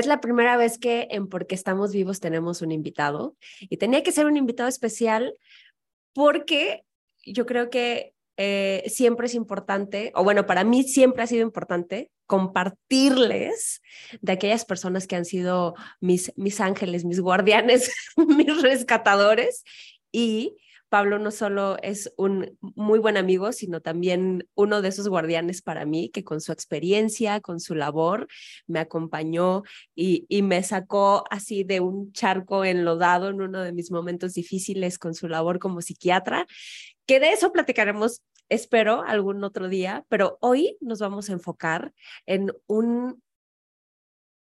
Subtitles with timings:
[0.00, 4.12] Es la primera vez que en Porque estamos vivos tenemos un invitado y tenía que
[4.12, 5.34] ser un invitado especial
[6.14, 6.86] porque
[7.26, 12.10] yo creo que eh, siempre es importante, o bueno, para mí siempre ha sido importante
[12.24, 13.82] compartirles
[14.22, 19.64] de aquellas personas que han sido mis, mis ángeles, mis guardianes, mis rescatadores
[20.10, 20.56] y
[20.90, 25.86] Pablo no solo es un muy buen amigo, sino también uno de esos guardianes para
[25.86, 28.26] mí, que con su experiencia, con su labor,
[28.66, 29.62] me acompañó
[29.94, 35.14] y, me sacó así de un charco enlodado en uno de mis momentos difíciles con
[35.14, 36.46] su labor como psiquiatra,
[37.06, 41.94] que de eso platicaremos, espero, algún otro día, pero hoy nos vamos a enfocar
[42.26, 43.22] en un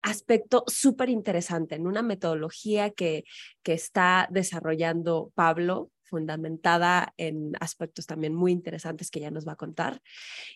[0.03, 3.23] aspecto súper interesante, en una metodología que,
[3.63, 9.57] que está desarrollando Pablo fundamentada en aspectos también muy interesantes que ya nos va a
[9.57, 10.03] contar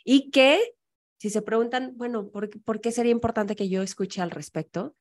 [0.05, 0.61] y que
[1.19, 4.95] si se preguntan, bueno, ¿por, ¿por qué sería importante que yo escuche al respecto?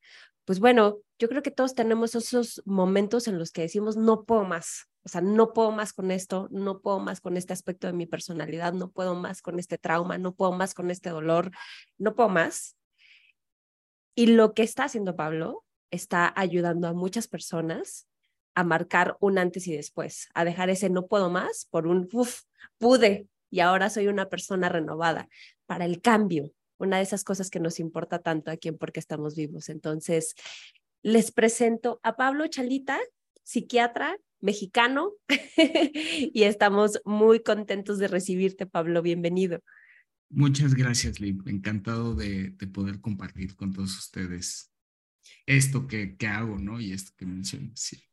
[0.45, 4.45] Pues bueno, yo creo que todos tenemos esos momentos en los que decimos, no puedo
[4.45, 7.93] más, o sea, no puedo más con esto, no puedo más con este aspecto de
[7.93, 11.51] mi personalidad, no puedo más con este trauma, no puedo más con este dolor,
[11.97, 12.77] no puedo más.
[14.15, 18.07] Y lo que está haciendo Pablo está ayudando a muchas personas
[18.55, 22.41] a marcar un antes y después, a dejar ese no puedo más por un uf,
[22.77, 25.29] pude y ahora soy una persona renovada
[25.65, 29.35] para el cambio, una de esas cosas que nos importa tanto aquí en Porque estamos
[29.35, 29.69] vivos.
[29.69, 30.35] Entonces,
[31.03, 32.99] les presento a Pablo Chalita,
[33.43, 35.13] psiquiatra mexicano,
[36.33, 39.01] y estamos muy contentos de recibirte, Pablo.
[39.01, 39.59] Bienvenido.
[40.29, 41.43] Muchas gracias, Liv.
[41.45, 44.71] Encantado de, de poder compartir con todos ustedes
[45.45, 46.79] esto que, que hago, ¿no?
[46.79, 47.79] Y esto que mencionas.
[47.79, 48.03] Sí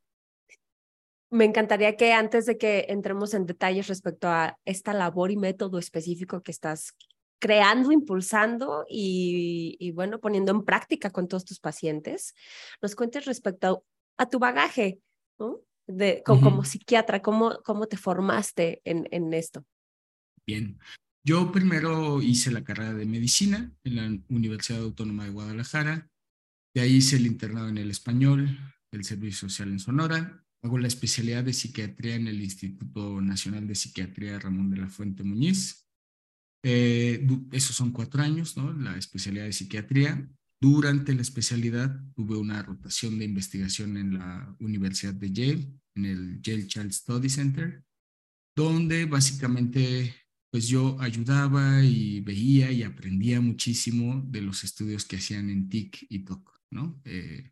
[1.33, 5.79] me encantaría que antes de que entremos en detalles respecto a esta labor y método
[5.79, 6.93] específico que estás
[7.39, 12.35] creando, impulsando y, bueno, poniendo en práctica con todos tus pacientes,
[12.81, 13.83] nos cuentes respecto
[14.17, 14.99] a, tu bagaje,
[15.39, 15.59] ¿no?
[15.87, 19.65] De, como psiquiatra, ¿cómo, ¿cómo te formaste en, en esto?
[20.47, 20.79] Bien,
[21.25, 26.09] yo primero hice la carrera de medicina en la Universidad Autónoma de Guadalajara,
[26.75, 28.57] de ahí hice el internado en el español,
[28.91, 33.75] el servicio social en Sonora, Hago la especialidad de psiquiatría en el Instituto Nacional de
[33.75, 35.85] Psiquiatría Ramón de la Fuente Muñiz.
[36.63, 38.71] Eh, esos son cuatro años, ¿no?
[38.71, 40.25] La especialidad de psiquiatría.
[40.61, 46.41] Durante la especialidad tuve una rotación de investigación en la Universidad de Yale, en el
[46.41, 47.83] Yale Child Study Center,
[48.55, 50.15] donde básicamente
[50.49, 56.05] pues yo ayudaba y veía y aprendía muchísimo de los estudios que hacían en TIC
[56.07, 57.01] y TOC, ¿no?
[57.03, 57.51] Eh,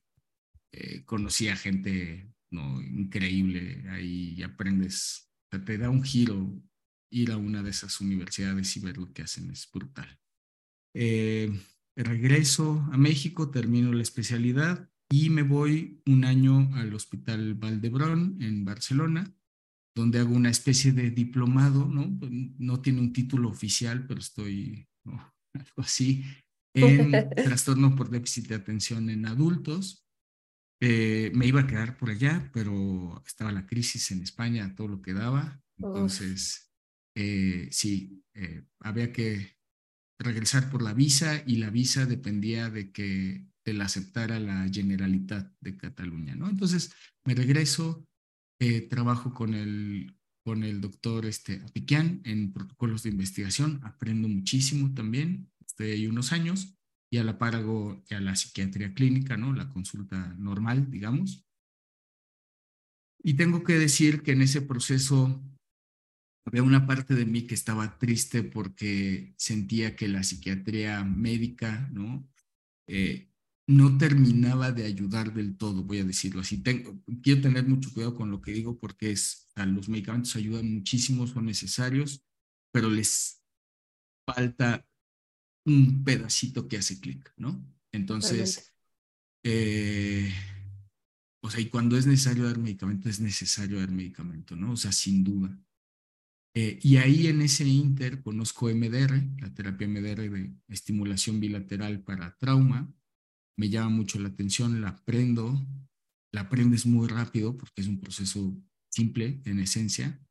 [0.71, 2.81] eh, conocía gente ¿no?
[2.81, 6.61] Increíble, ahí aprendes, te da un giro
[7.11, 10.19] ir a una de esas universidades y ver lo que hacen, es brutal.
[10.93, 11.51] Eh,
[11.95, 18.63] regreso a México, termino la especialidad y me voy un año al Hospital Valdebrón en
[18.63, 19.33] Barcelona,
[19.95, 22.17] donde hago una especie de diplomado, ¿no?
[22.57, 24.87] No tiene un título oficial, pero estoy,
[25.53, 26.23] algo así,
[26.73, 30.00] en trastorno por déficit de atención en adultos.
[30.83, 35.01] Eh, me iba a quedar por allá, pero estaba la crisis en España, todo lo
[35.01, 35.61] que daba.
[35.77, 36.73] Entonces,
[37.15, 39.57] eh, sí, eh, había que
[40.17, 45.77] regresar por la visa y la visa dependía de que la aceptara la Generalitat de
[45.77, 46.49] Cataluña, ¿no?
[46.49, 46.91] Entonces,
[47.23, 48.07] me regreso,
[48.89, 55.49] trabajo con el, con el doctor este, Apiquian en protocolos de investigación, aprendo muchísimo también,
[55.65, 56.75] estoy ahí unos años
[57.11, 59.53] y a la par hago ya la psiquiatría clínica, ¿no?
[59.53, 61.45] La consulta normal, digamos.
[63.21, 65.43] Y tengo que decir que en ese proceso
[66.45, 72.27] había una parte de mí que estaba triste porque sentía que la psiquiatría médica, ¿no?
[72.87, 73.27] Eh,
[73.67, 76.63] no terminaba de ayudar del todo, voy a decirlo así.
[76.63, 81.27] Tengo, quiero tener mucho cuidado con lo que digo porque es, los medicamentos ayudan muchísimo,
[81.27, 82.25] son necesarios,
[82.71, 83.43] pero les
[84.25, 84.85] falta
[85.65, 87.65] un pedacito que hace clic, ¿no?
[87.91, 88.73] Entonces,
[89.43, 90.31] eh,
[91.41, 94.73] o sea, y cuando es necesario dar medicamento, es necesario dar medicamento, ¿no?
[94.73, 95.57] O sea, sin duda.
[96.53, 102.37] Eh, y ahí en ese inter conozco MDR, la terapia MDR de estimulación bilateral para
[102.37, 102.93] trauma.
[103.57, 105.65] Me llama mucho la atención, la aprendo.
[106.33, 108.57] La aprendes muy rápido porque es un proceso
[108.89, 110.21] simple en esencia.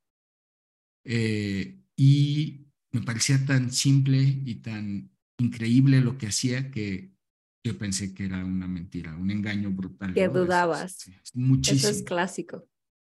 [1.05, 5.10] Eh, y me parecía tan simple y tan
[5.41, 7.13] increíble lo que hacía que
[7.65, 10.15] yo pensé que era una mentira, un engaño brutal.
[10.15, 11.11] Que dudabas.
[11.35, 11.91] muchísimo.
[11.91, 12.67] Eso es clásico.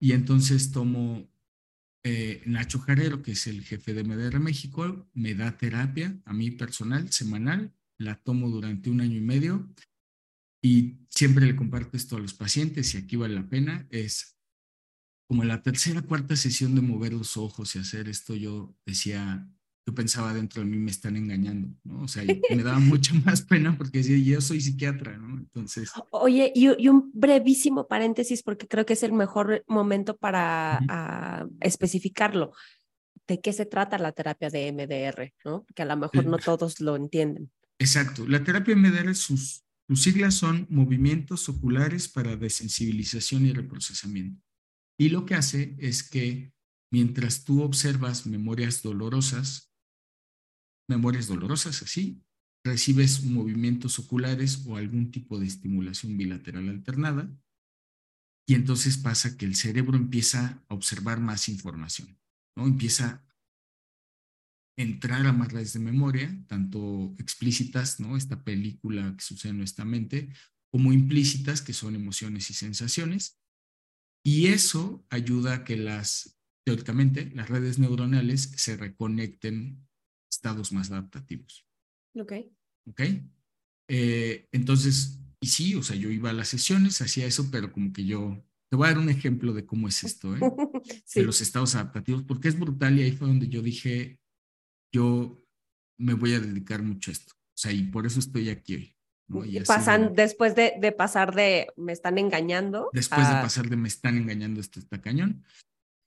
[0.01, 1.29] Y entonces tomo
[2.03, 6.51] eh, Nacho Jarero, que es el jefe de MDR México, me da terapia a mí
[6.51, 9.69] personal, semanal, la tomo durante un año y medio
[10.63, 14.39] y siempre le comparto esto a los pacientes y aquí vale la pena, es
[15.29, 19.49] como la tercera, cuarta sesión de mover los ojos y hacer esto, yo decía,
[19.91, 22.03] yo pensaba dentro de mí me están engañando, ¿no?
[22.03, 25.37] O sea, me daba mucha más pena porque decía, yo soy psiquiatra, ¿no?
[25.37, 25.91] Entonces...
[26.11, 32.53] Oye, y, un brevísimo paréntesis porque creo que es el mejor momento para ah, especificarlo.
[33.27, 35.65] ¿De qué se trata la terapia de MDR, ¿no?
[35.75, 37.51] Que a lo mejor no todos lo entienden.
[37.79, 38.27] Exacto.
[38.27, 44.41] La terapia MDR, sus, sus siglas son movimientos oculares para desensibilización y reprocesamiento.
[44.99, 46.53] Y lo que hace es que
[46.93, 49.70] mientras tú observas memorias dolorosas,
[50.91, 52.23] memorias dolorosas así,
[52.65, 57.31] recibes movimientos oculares o algún tipo de estimulación bilateral alternada,
[58.47, 62.19] y entonces pasa que el cerebro empieza a observar más información,
[62.57, 62.67] ¿no?
[62.67, 63.25] Empieza a
[64.77, 68.17] entrar a más redes de memoria, tanto explícitas, ¿no?
[68.17, 70.31] Esta película que sucede en nuestra mente,
[70.73, 73.41] como implícitas, que son emociones y sensaciones,
[74.25, 79.87] y eso ayuda a que las, teóricamente, las redes neuronales se reconecten
[80.31, 81.67] estados más adaptativos.
[82.15, 82.33] Ok.
[82.87, 83.01] Ok.
[83.89, 87.93] Eh, entonces, y sí, o sea, yo iba a las sesiones, hacía eso, pero como
[87.93, 90.41] que yo, te voy a dar un ejemplo de cómo es esto, ¿eh?
[91.15, 94.21] De los estados adaptativos, porque es brutal y ahí fue donde yo dije,
[94.93, 95.45] yo
[95.99, 97.33] me voy a dedicar mucho a esto.
[97.35, 98.97] O sea, y por eso estoy aquí hoy.
[99.67, 102.91] Pasan, después de, de, pasar de me están engañando.
[102.93, 105.45] Después de pasar de me están engañando, esto está cañón.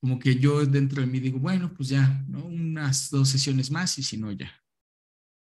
[0.04, 2.44] Como que yo dentro de mí digo, bueno, pues ya, ¿no?
[2.44, 4.52] Unas dos sesiones más y si no, ya.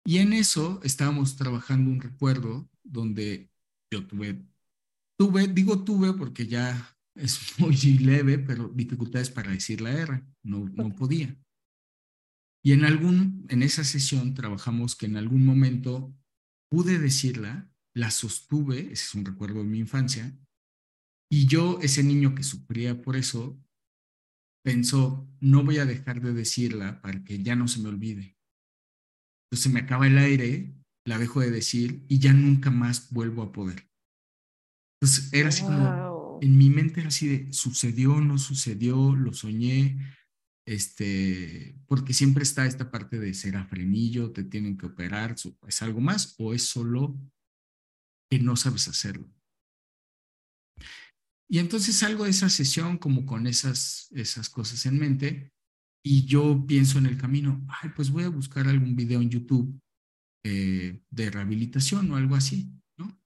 [0.03, 3.51] Y en eso estábamos trabajando un recuerdo donde
[3.93, 4.43] yo tuve,
[5.15, 10.67] tuve, digo tuve porque ya es muy leve, pero dificultades para decir la R, no,
[10.69, 11.37] no podía.
[12.65, 16.15] Y en algún, en esa sesión trabajamos que en algún momento
[16.67, 20.35] pude decirla, la sostuve, ese es un recuerdo de mi infancia,
[21.29, 23.61] y yo, ese niño que sufría por eso,
[24.67, 28.37] pensó, no voy a dejar de decirla para que ya no se me olvide.
[29.45, 30.75] Entonces me acaba el aire,
[31.05, 33.89] la dejo de decir y ya nunca más vuelvo a poder.
[34.99, 39.99] Entonces era así como, en mi mente era así de, sucedió, no sucedió, lo soñé,
[40.65, 46.01] este, porque siempre está esta parte de ser frenillo, te tienen que operar, es algo
[46.01, 47.17] más o es solo
[48.29, 49.33] que no sabes hacerlo.
[51.49, 55.53] Y entonces salgo de esa sesión como con esas, esas cosas en mente
[56.03, 59.79] y yo pienso en el camino, ay, pues voy a buscar algún video en YouTube
[60.43, 63.19] eh, de rehabilitación o algo así, ¿no?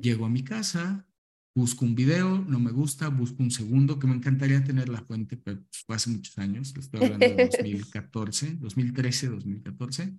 [0.00, 1.06] Llego a mi casa,
[1.54, 5.36] busco un video, no me gusta, busco un segundo, que me encantaría tener la fuente,
[5.36, 10.18] pero fue hace muchos años, estoy hablando de 2014, 2013, 2014.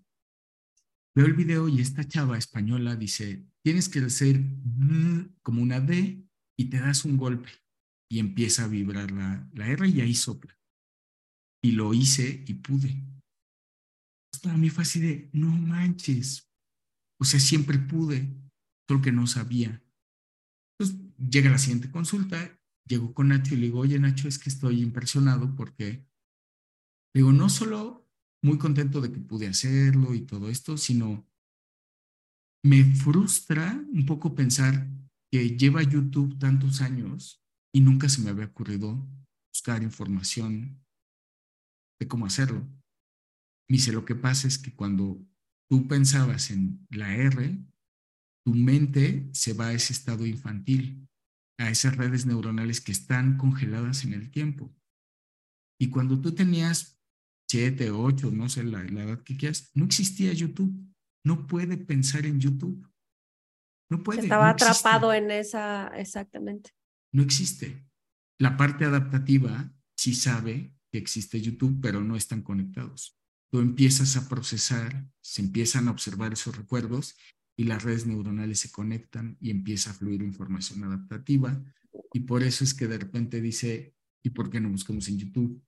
[1.16, 4.40] Veo el video y esta chava española dice, tienes que hacer
[5.42, 6.29] como una D
[6.60, 7.50] y te das un golpe
[8.12, 10.60] y empieza a vibrar la, la R y ahí sopla.
[11.64, 13.02] Y lo hice y pude.
[14.44, 16.52] Para mí fue así de, no manches.
[17.18, 18.28] O sea, siempre pude,
[18.90, 19.82] solo que no sabía.
[20.78, 24.50] Entonces, llega la siguiente consulta, llego con Nacho y le digo, oye Nacho, es que
[24.50, 26.06] estoy impresionado porque,
[27.16, 28.06] digo, no solo
[28.44, 31.26] muy contento de que pude hacerlo y todo esto, sino
[32.66, 34.99] me frustra un poco pensar
[35.31, 37.44] que lleva YouTube tantos años
[37.74, 39.07] y nunca se me había ocurrido
[39.54, 40.83] buscar información
[42.00, 42.68] de cómo hacerlo.
[43.69, 45.24] Dice, lo que pasa es que cuando
[45.69, 47.57] tú pensabas en la R,
[48.45, 51.09] tu mente se va a ese estado infantil
[51.59, 54.74] a esas redes neuronales que están congeladas en el tiempo.
[55.80, 57.00] Y cuando tú tenías
[57.50, 60.74] siete, ocho, no sé la, edad que quieras, no existía YouTube.
[61.26, 62.89] No puede pensar en YouTube.
[63.90, 64.22] No puede.
[64.22, 66.72] Estaba atrapado en esa, exactamente.
[67.12, 67.86] No existe.
[68.38, 73.18] La parte adaptativa sí sabe que existe YouTube, pero no están conectados.
[73.52, 77.18] Tú empiezas a procesar, se empiezan a observar esos recuerdos
[77.58, 81.62] y las redes neuronales se conectan y empieza a fluir información adaptativa.
[82.14, 85.62] Y por eso es que de repente dice, ¿y por qué no buscamos en YouTube?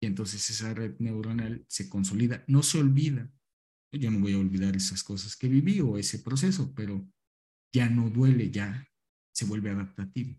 [0.00, 3.30] Y entonces esa red neuronal se consolida, no se olvida.
[3.92, 7.06] Yo no voy a olvidar esas cosas que viví o ese proceso, pero
[7.76, 8.88] ya no duele, ya
[9.34, 10.34] se vuelve adaptativo.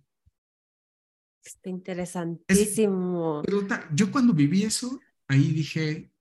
[1.45, 3.43] Está interesantísimo.
[3.45, 3.61] pero
[3.93, 6.11] yo cuando viví eso, ahí dije,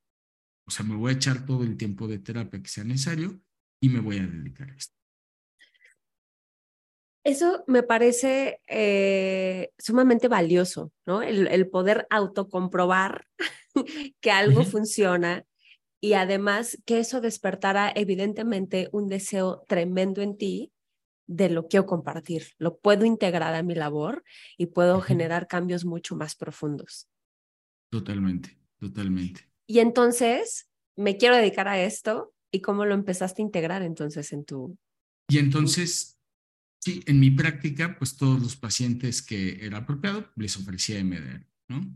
[0.67, 3.41] o sea, me voy a echar todo el tiempo de terapia que sea necesario
[3.81, 4.95] y me voy a dedicar a esto.
[7.25, 11.23] Eso me parece eh, sumamente valioso, ¿no?
[11.23, 13.27] El, poder autocomprobar
[14.21, 15.45] que algo funciona
[15.99, 20.71] y además que eso despertara evidentemente un deseo tremendo en ti
[21.27, 24.23] de lo quiero compartir, lo puedo integrar a mi labor
[24.57, 27.07] y puedo generar cambios mucho más profundos.
[27.91, 29.49] Totalmente, totalmente.
[29.67, 34.45] Y entonces, me quiero dedicar a esto y cómo lo empezaste a integrar entonces en
[34.45, 34.77] tu...
[35.29, 36.17] Y entonces,
[36.79, 41.93] sí, en mi práctica, pues todos los pacientes que era apropiado, les ofrecía MDR, ¿no?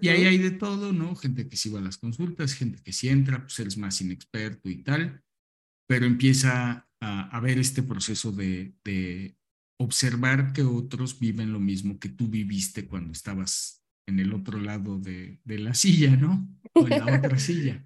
[0.00, 1.16] Y ahí hay de todo, ¿no?
[1.16, 4.68] Gente que sí va a las consultas, gente que sí entra, pues eres más inexperto
[4.68, 5.22] y tal,
[5.88, 9.36] pero empieza a, ver este proceso de, de,
[9.80, 14.98] observar que otros viven lo mismo que tú viviste cuando estabas en el otro lado
[14.98, 16.48] de, de la silla, ¿no?
[16.72, 17.84] O en la otra silla.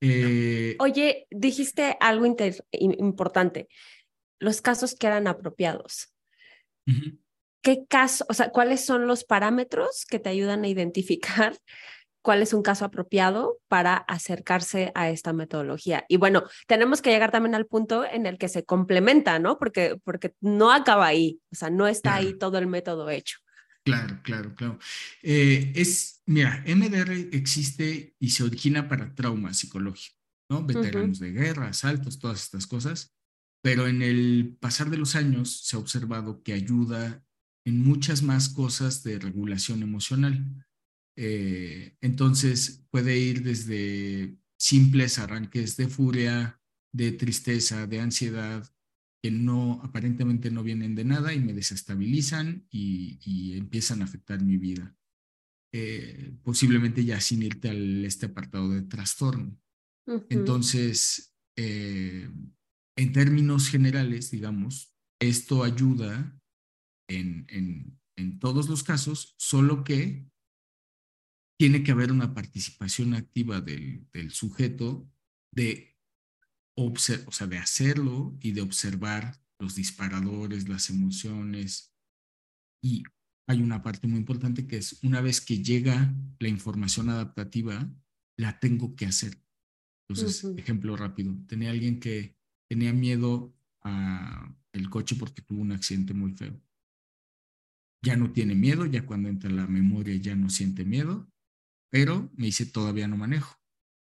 [0.00, 3.68] Eh, Oye, dijiste algo importante,
[4.40, 6.12] los casos que eran apropiados.
[7.62, 11.56] ¿Qué caso, o sea, cuáles son los parámetros que te ayudan a identificar
[12.24, 16.06] cuál es un caso apropiado para acercarse a esta metodología?
[16.08, 19.58] Y bueno, tenemos que llegar también al punto en el que se complementa, ¿no?
[19.58, 23.38] Porque, porque no acaba ahí, o sea, no está ahí todo el método hecho.
[23.84, 24.78] Claro, claro, claro.
[25.22, 30.16] Eh, es, mira, MDR existe y se origina para trauma psicológico,
[30.48, 30.64] ¿no?
[30.64, 33.14] Veteranos de guerra, asaltos, todas estas cosas.
[33.62, 37.22] Pero en el pasar de los años se ha observado que ayuda
[37.66, 40.66] en muchas más cosas de regulación emocional.
[41.16, 46.60] Eh, entonces puede ir desde simples arranques de furia,
[46.92, 48.68] de tristeza, de ansiedad,
[49.22, 54.58] que no aparentemente no vienen de nada y me desestabilizan y, empiezan a afectar mi
[54.58, 54.96] vida.
[55.72, 59.58] Eh, posiblemente ya sin irte al este apartado de trastorno.
[60.28, 62.28] Entonces, eh,
[62.96, 66.38] en términos generales, digamos, esto ayuda
[67.08, 70.28] en, en, en todos los casos, solo que
[71.58, 75.08] tiene que haber una participación activa del, del sujeto
[75.52, 75.94] de
[76.76, 81.94] o sea, de hacerlo y de observar los disparadores, las emociones.
[82.82, 83.04] Y
[83.46, 87.90] hay una parte muy importante que es una vez que llega la información adaptativa,
[88.36, 89.40] la tengo que hacer.
[90.08, 92.36] Entonces, ejemplo rápido, tenía alguien que
[92.68, 96.60] tenía miedo a el coche porque tuvo un accidente muy feo.
[98.02, 101.32] Ya no tiene miedo, ya cuando entra la memoria ya no siente miedo,
[101.94, 103.56] pero me dice todavía no manejo.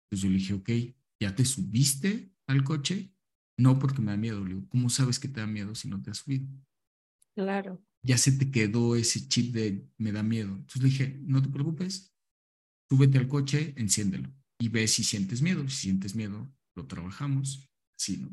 [0.04, 0.70] Entonces yo le dije, ok,
[1.18, 3.12] ya te subiste al coche?
[3.58, 4.38] No, porque me da miedo.
[4.44, 6.46] Le digo, ¿cómo sabes que te da miedo si no te has subido?
[7.34, 7.84] Claro.
[8.04, 10.50] Ya se te quedó ese chip de me da miedo.
[10.50, 12.14] Entonces le dije, no te preocupes,
[12.88, 15.68] súbete al coche, enciéndelo y ve si sientes miedo.
[15.68, 17.68] Si sientes miedo, lo trabajamos.
[17.98, 18.30] Así, ¿no?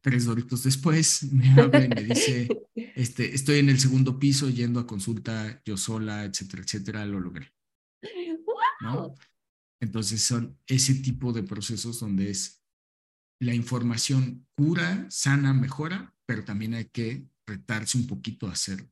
[0.00, 4.80] Tres doritos después me habla y me dice, este, estoy en el segundo piso yendo
[4.80, 7.54] a consulta yo sola, etcétera, etcétera, lo logré.
[8.84, 9.14] ¿No?
[9.80, 12.62] Entonces son ese tipo de procesos donde es
[13.40, 18.88] la información cura, sana, mejora, pero también hay que retarse un poquito a hacerlo.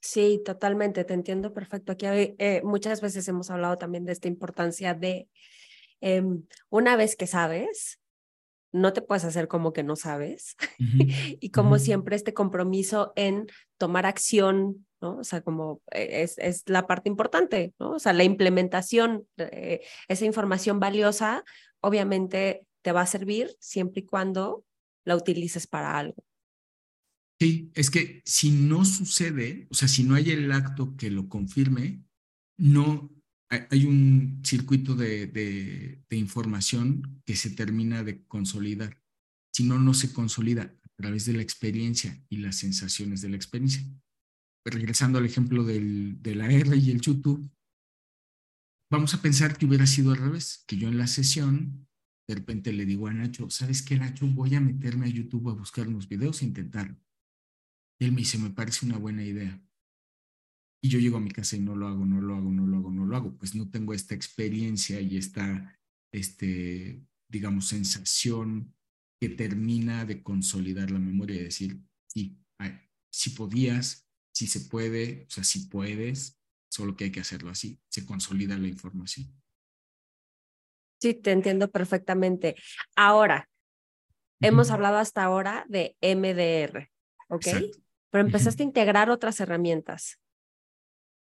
[0.00, 1.92] Sí, totalmente, te entiendo perfecto.
[1.92, 5.28] Aquí eh, muchas veces hemos hablado también de esta importancia de
[6.00, 8.00] em, una vez que sabes,
[8.72, 10.56] no te puedes hacer como que no sabes.
[11.40, 13.46] y como siempre, este compromiso en
[13.78, 15.18] tomar acción ¿no?
[15.18, 17.92] O sea, como eh, es, es la parte importante, ¿no?
[17.92, 21.44] O sea, la implementación, de esa información valiosa,
[21.80, 24.64] obviamente te va a servir siempre y cuando
[25.04, 26.24] la utilices para algo.
[27.38, 31.28] Sí, es que si no sucede, o sea, si no hay el acto que lo
[31.28, 32.02] confirme,
[32.56, 33.10] no
[33.48, 39.00] hay un circuito de, de información que se termina de consolidar.
[39.52, 43.36] Si no, no se consolida a través de la experiencia y las sensaciones de la
[43.36, 43.84] experiencia
[44.70, 47.50] regresando al ejemplo de la R y el YouTube,
[48.90, 51.86] vamos a pensar que hubiera sido al revés, que yo en la sesión
[52.28, 54.26] de repente le digo a Nacho, ¿sabes qué, Nacho?
[54.26, 56.96] Voy a meterme a YouTube a buscar unos videos e intentarlo.
[58.00, 59.62] Y él me dice, me parece una buena idea.
[60.82, 62.78] Y yo llego a mi casa y no lo hago, no lo hago, no lo
[62.78, 63.38] hago, no lo hago.
[63.38, 65.78] Pues no tengo esta experiencia y esta,
[66.12, 68.74] este, digamos, sensación
[69.20, 72.38] que termina de consolidar la memoria y decir, sí,
[73.10, 74.05] si podías,
[74.36, 76.38] si se puede, o sea, si puedes,
[76.68, 79.32] solo que hay que hacerlo así, se consolida la información.
[81.00, 82.54] Sí, te entiendo perfectamente.
[82.96, 83.48] Ahora,
[84.42, 86.90] hemos hablado hasta ahora de MDR,
[87.30, 87.46] ¿ok?
[88.10, 90.20] Pero empezaste a integrar otras herramientas.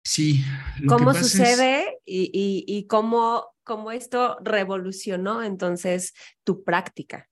[0.03, 0.43] Sí.
[0.89, 7.29] ¿Cómo sucede y, y, y cómo, cómo, esto revolucionó entonces tu práctica?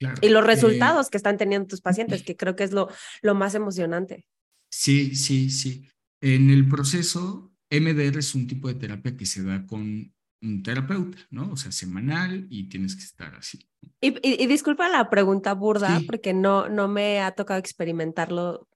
[0.00, 2.88] Claro, y los eh, resultados que están teniendo tus pacientes, que creo que es lo,
[3.22, 4.26] lo más emocionante.
[4.70, 5.88] Sí, sí, sí.
[6.20, 11.18] En el proceso, MDR es un tipo de terapia que se da con un terapeuta,
[11.30, 11.52] ¿no?
[11.52, 13.68] O sea, semanal y tienes que estar así.
[14.00, 18.68] Y, disculpa la pregunta burda, porque no, no me ha tocado experimentarlo,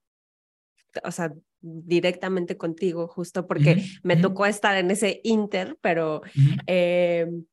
[1.04, 6.23] o sea, directamente contigo, justo porque me tocó estar en ese inter, pero
[6.66, 7.44] em,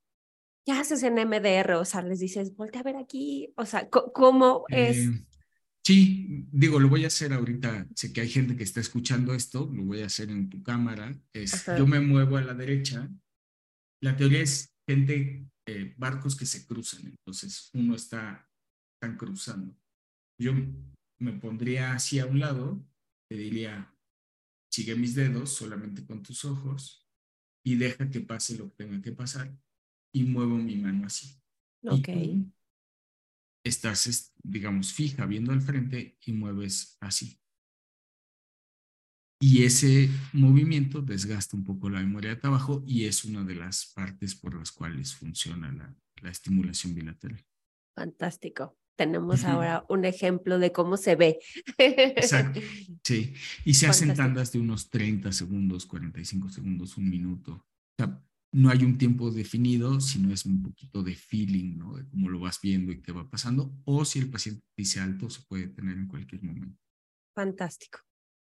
[0.66, 1.76] ¿qué haces en MDR?
[1.76, 4.98] O sea, les dices, volte a ver aquí, o sea, ¿cómo es?
[4.98, 5.10] Eh,
[5.88, 9.72] sí, digo, lo voy a hacer ahorita, sé que hay gente que está escuchando esto,
[9.74, 13.10] lo voy a hacer en tu cámara, es, yo me muevo a la derecha,
[14.04, 18.50] la teoría es gente, eh, barcos que se cruzan, entonces uno está,
[18.96, 19.78] están cruzando.
[20.38, 20.52] Yo
[21.22, 22.86] me pondría así a un lado,
[23.30, 23.96] te diría,
[24.70, 27.08] sigue mis dedos solamente con tus ojos
[27.66, 29.58] y deja que pase lo que tenga que pasar
[30.14, 31.40] y muevo mi mano así.
[31.84, 32.10] Ok.
[33.68, 37.40] Estás, digamos, fija viendo al frente y mueves así.
[39.40, 43.92] Y ese movimiento desgasta un poco la memoria de trabajo y es una de las
[43.94, 47.46] partes por las cuales funciona la, la estimulación bilateral.
[47.96, 51.40] Fantástico tenemos ahora un ejemplo de cómo se ve.
[51.78, 52.60] Exacto,
[53.04, 53.34] sí.
[53.64, 57.54] Y se hacen tandas de unos 30 segundos, 45 segundos, un minuto.
[57.54, 58.22] O sea,
[58.54, 61.98] no hay un tiempo definido, sino es un poquito de feeling, ¿no?
[61.98, 63.76] De cómo lo vas viendo y qué va pasando.
[63.86, 66.80] O si el paciente dice alto, se puede tener en cualquier momento.
[67.36, 68.00] Fantástico.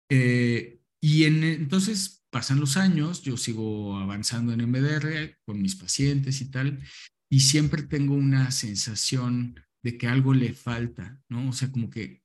[0.10, 6.42] Eh, y en, entonces pasan los años, yo sigo avanzando en MDR con mis pacientes
[6.42, 6.82] y tal,
[7.30, 11.50] y siempre tengo una sensación de que algo le falta, ¿no?
[11.50, 12.24] O sea, como que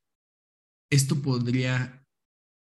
[0.91, 2.07] esto podría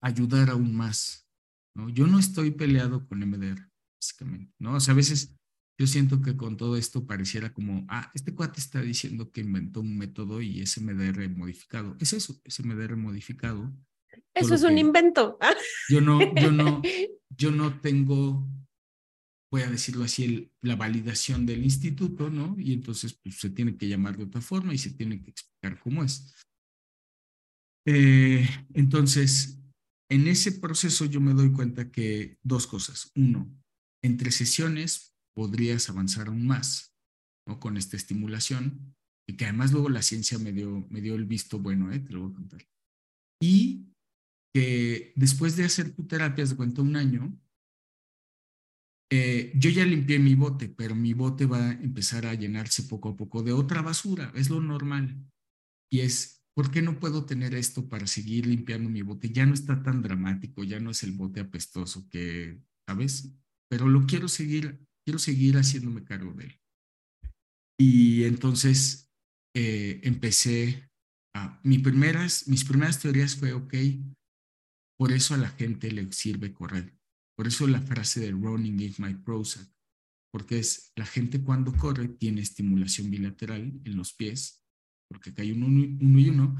[0.01, 1.29] ayudar aún más,
[1.75, 1.89] ¿no?
[1.89, 3.68] Yo no estoy peleado con MDR,
[3.99, 4.75] básicamente, ¿no?
[4.75, 5.35] O sea, a veces
[5.77, 9.81] yo siento que con todo esto pareciera como, ah, este cuate está diciendo que inventó
[9.81, 11.95] un método y es MDR modificado.
[11.99, 13.71] Es eso, es MDR modificado.
[14.33, 15.37] Eso es un invento.
[15.89, 16.81] Yo no, yo no,
[17.29, 18.47] yo no tengo
[19.51, 22.55] voy a decirlo así, la validación del instituto, ¿no?
[22.59, 25.79] Y entonces pues, se tiene que llamar de otra forma y se tiene que explicar
[25.79, 26.35] cómo es.
[27.85, 29.59] Eh, entonces,
[30.09, 33.11] en ese proceso yo me doy cuenta que dos cosas.
[33.15, 33.49] Uno,
[34.03, 36.95] entre sesiones podrías avanzar aún más,
[37.47, 37.59] ¿no?
[37.59, 38.95] Con esta estimulación,
[39.27, 41.99] y que además luego la ciencia me dio, me dio el visto bueno, ¿eh?
[41.99, 42.67] Te lo voy a contar.
[43.41, 43.93] Y
[44.53, 47.39] que después de hacer tu terapia, de cuenta un año,
[49.11, 53.09] eh, yo ya limpié mi bote, pero mi bote va a empezar a llenarse poco
[53.09, 55.31] a poco de otra basura, es lo normal.
[55.91, 59.29] Y es, ¿por qué no puedo tener esto para seguir limpiando mi bote?
[59.29, 63.31] Ya no está tan dramático, ya no es el bote apestoso que, ¿sabes?
[63.69, 66.59] Pero lo quiero seguir, quiero seguir haciéndome cargo de él.
[67.79, 69.09] Y entonces
[69.55, 70.89] eh, empecé
[71.35, 73.73] a, mi primeras, mis primeras teorías fue, ok,
[74.97, 76.99] por eso a la gente le sirve correr
[77.39, 79.65] por eso la frase de running is my Prozac,
[80.29, 84.61] porque es la gente cuando corre tiene estimulación bilateral en los pies,
[85.09, 86.57] porque cae uno, uno y uno,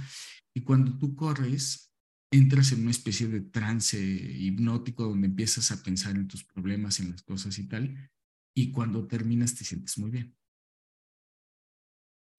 [0.56, 1.89] y cuando tú corres
[2.32, 7.12] entras en una especie de trance hipnótico donde empiezas a pensar en tus problemas, en
[7.12, 8.12] las cosas y tal,
[8.56, 10.36] y cuando terminas te sientes muy bien.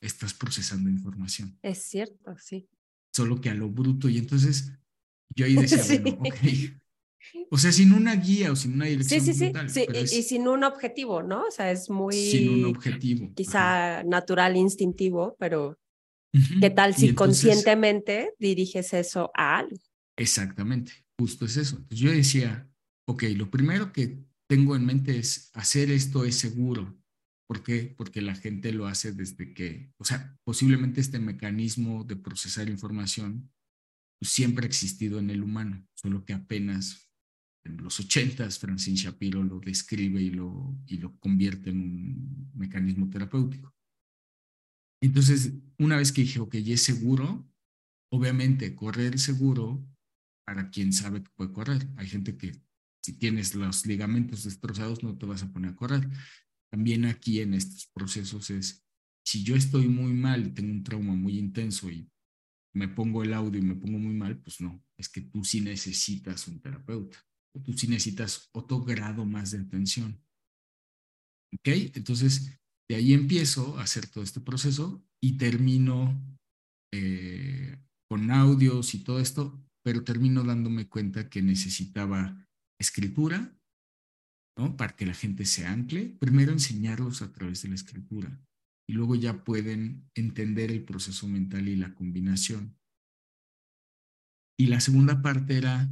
[0.01, 1.59] Estás procesando información.
[1.63, 2.69] Es cierto, sí.
[3.13, 4.73] Solo que a lo bruto, y entonces
[5.35, 6.81] yo ahí decía, bueno, ok,
[7.51, 9.21] o sea, sin una guía o sin una dirección.
[9.21, 9.87] Sí, sí, sí.
[10.17, 11.45] y, sin un objetivo, ¿no?
[11.47, 12.15] O sea, es muy.
[12.15, 13.33] Sin un objetivo.
[13.35, 15.79] Quizá natural, instintivo, pero
[16.61, 19.77] ¿qué tal si conscientemente diriges eso a algo?
[20.17, 21.85] Exactamente, justo es eso.
[21.91, 22.69] yo decía,
[23.07, 26.97] ok, lo primero que tengo en mente es hacer esto es seguro.
[27.49, 27.95] ¿Por qué?
[27.97, 33.51] Porque la gente lo hace desde que, o sea, posiblemente este mecanismo de procesar información
[34.21, 37.11] pues, siempre ha existido en el humano, solo que apenas
[37.65, 43.09] en los ochentas, Francine Shapiro lo describe y lo, y lo convierte en un mecanismo
[43.11, 43.75] terapéutico.
[45.03, 47.49] Entonces, una vez que dije, ok, ya es seguro,
[48.13, 49.87] obviamente correr seguro
[50.47, 51.89] para quien sabe que puede correr.
[51.97, 52.53] Hay gente que
[53.03, 56.09] si tienes los ligamentos destrozados no te vas a poner a correr.
[56.71, 58.85] También aquí en estos procesos es,
[59.25, 62.11] si yo estoy muy mal y tengo un trauma muy intenso y
[62.75, 65.61] me pongo el audio y me pongo muy mal, pues no, es que tú sí
[65.61, 67.19] necesitas un terapeuta
[67.59, 70.23] tú sí necesitas otro grado más de atención.
[71.53, 71.69] ¿Ok?
[71.95, 72.60] Entonces,
[72.91, 76.21] de ahí empiezo a hacer todo este proceso y termino
[76.93, 77.79] eh,
[78.11, 82.49] con audios y todo esto, pero termino dándome cuenta que necesitaba
[82.81, 83.57] escritura,
[84.59, 84.77] ¿no?
[84.77, 86.17] Para que la gente se ancle.
[86.19, 88.45] Primero enseñarlos a través de la escritura
[88.89, 92.77] y luego ya pueden entender el proceso mental y la combinación.
[94.59, 95.89] Y la segunda parte era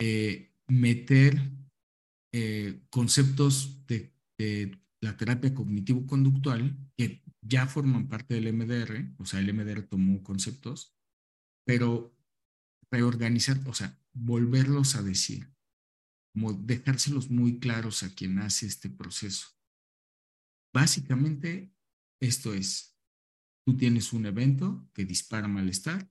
[0.00, 1.40] eh, meter
[2.34, 9.40] eh, conceptos de, de la terapia cognitivo-conductual, que ya forman parte del MDR, o sea,
[9.40, 10.96] el MDR tomó conceptos,
[11.66, 12.16] pero
[12.90, 15.52] reorganizar, o sea, volverlos a decir,
[16.34, 19.48] dejárselos muy claros a quien hace este proceso.
[20.72, 21.74] Básicamente,
[22.20, 22.96] esto es,
[23.66, 26.10] tú tienes un evento que dispara malestar,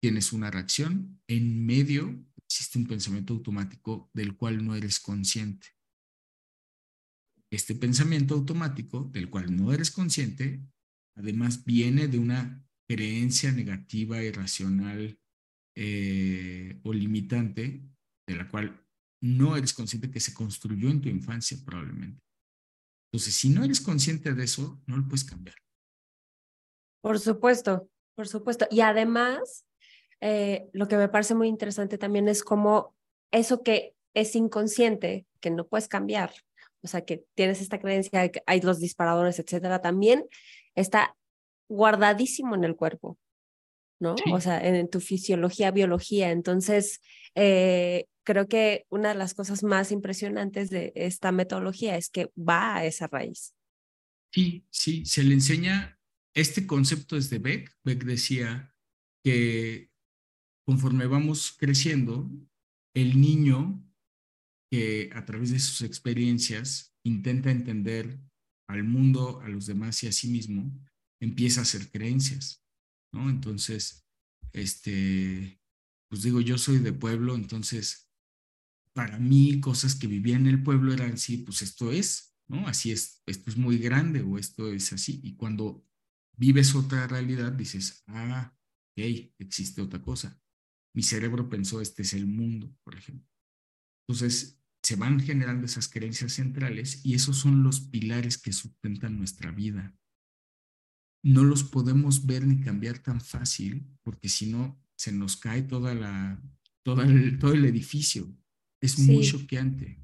[0.00, 5.68] tienes una reacción, en medio existe un pensamiento automático del cual no eres consciente.
[7.52, 10.62] Este pensamiento automático del cual no eres consciente,
[11.14, 15.20] además viene de una creencia negativa, irracional
[15.76, 17.82] eh, o limitante,
[18.26, 18.82] de la cual
[19.20, 22.22] no eres consciente que se construyó en tu infancia probablemente.
[23.12, 25.56] Entonces, si no eres consciente de eso, no lo puedes cambiar.
[27.02, 28.66] Por supuesto, por supuesto.
[28.70, 29.66] Y además,
[30.22, 32.96] eh, lo que me parece muy interesante también es cómo
[33.30, 36.32] eso que es inconsciente, que no puedes cambiar,
[36.82, 40.24] o sea, que tienes esta creencia de que hay los disparadores, etcétera, también
[40.74, 41.16] está
[41.68, 43.18] guardadísimo en el cuerpo,
[44.00, 44.14] ¿no?
[44.32, 46.30] O sea, en, tu fisiología, biología.
[46.30, 47.00] Entonces,
[47.34, 52.76] eh, creo que una de las cosas más impresionantes de esta metodología es que va
[52.76, 53.54] a esa raíz.
[54.32, 55.98] Sí, sí, se le enseña,
[56.34, 57.70] este concepto es de Beck.
[57.84, 58.74] Beck decía
[59.22, 59.90] que
[60.64, 62.30] conforme vamos creciendo,
[62.94, 63.82] el niño
[64.72, 68.18] que a través de sus experiencias intenta entender
[68.66, 70.72] al mundo, a los demás y a sí mismo,
[71.20, 72.64] empieza a hacer creencias,
[73.12, 73.28] ¿no?
[73.28, 74.06] Entonces,
[74.54, 75.60] este,
[76.08, 78.10] pues digo, yo soy de pueblo, entonces,
[78.94, 82.66] para mí, cosas que vivía en el pueblo eran, sí, pues esto es, ¿no?
[82.66, 85.20] Así es, esto es muy grande o esto es así.
[85.22, 85.86] Y cuando
[86.38, 88.56] vives otra realidad, dices, ah,
[88.92, 89.04] ok,
[89.38, 90.40] existe otra cosa.
[90.94, 93.28] Mi cerebro pensó, este es el mundo, por ejemplo.
[94.08, 99.52] Entonces, se van generando esas creencias centrales y esos son los pilares que sustentan nuestra
[99.52, 99.96] vida.
[101.24, 105.94] No los podemos ver ni cambiar tan fácil porque si no se nos cae toda
[105.94, 106.42] la,
[106.82, 108.36] todo el edificio.
[108.80, 110.02] Es muy choqueante.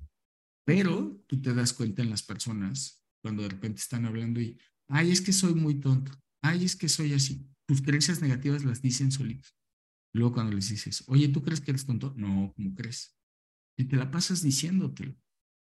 [0.65, 5.11] Pero tú te das cuenta en las personas cuando de repente están hablando y, ay,
[5.11, 6.13] es que soy muy tonto,
[6.43, 7.51] ay, es que soy así.
[7.67, 9.57] Tus creencias negativas las dicen solitos.
[10.15, 12.15] Luego cuando les dices, oye, ¿tú crees que eres tonto?
[12.17, 13.18] No, ¿cómo crees?
[13.79, 15.15] Y te la pasas diciéndotelo.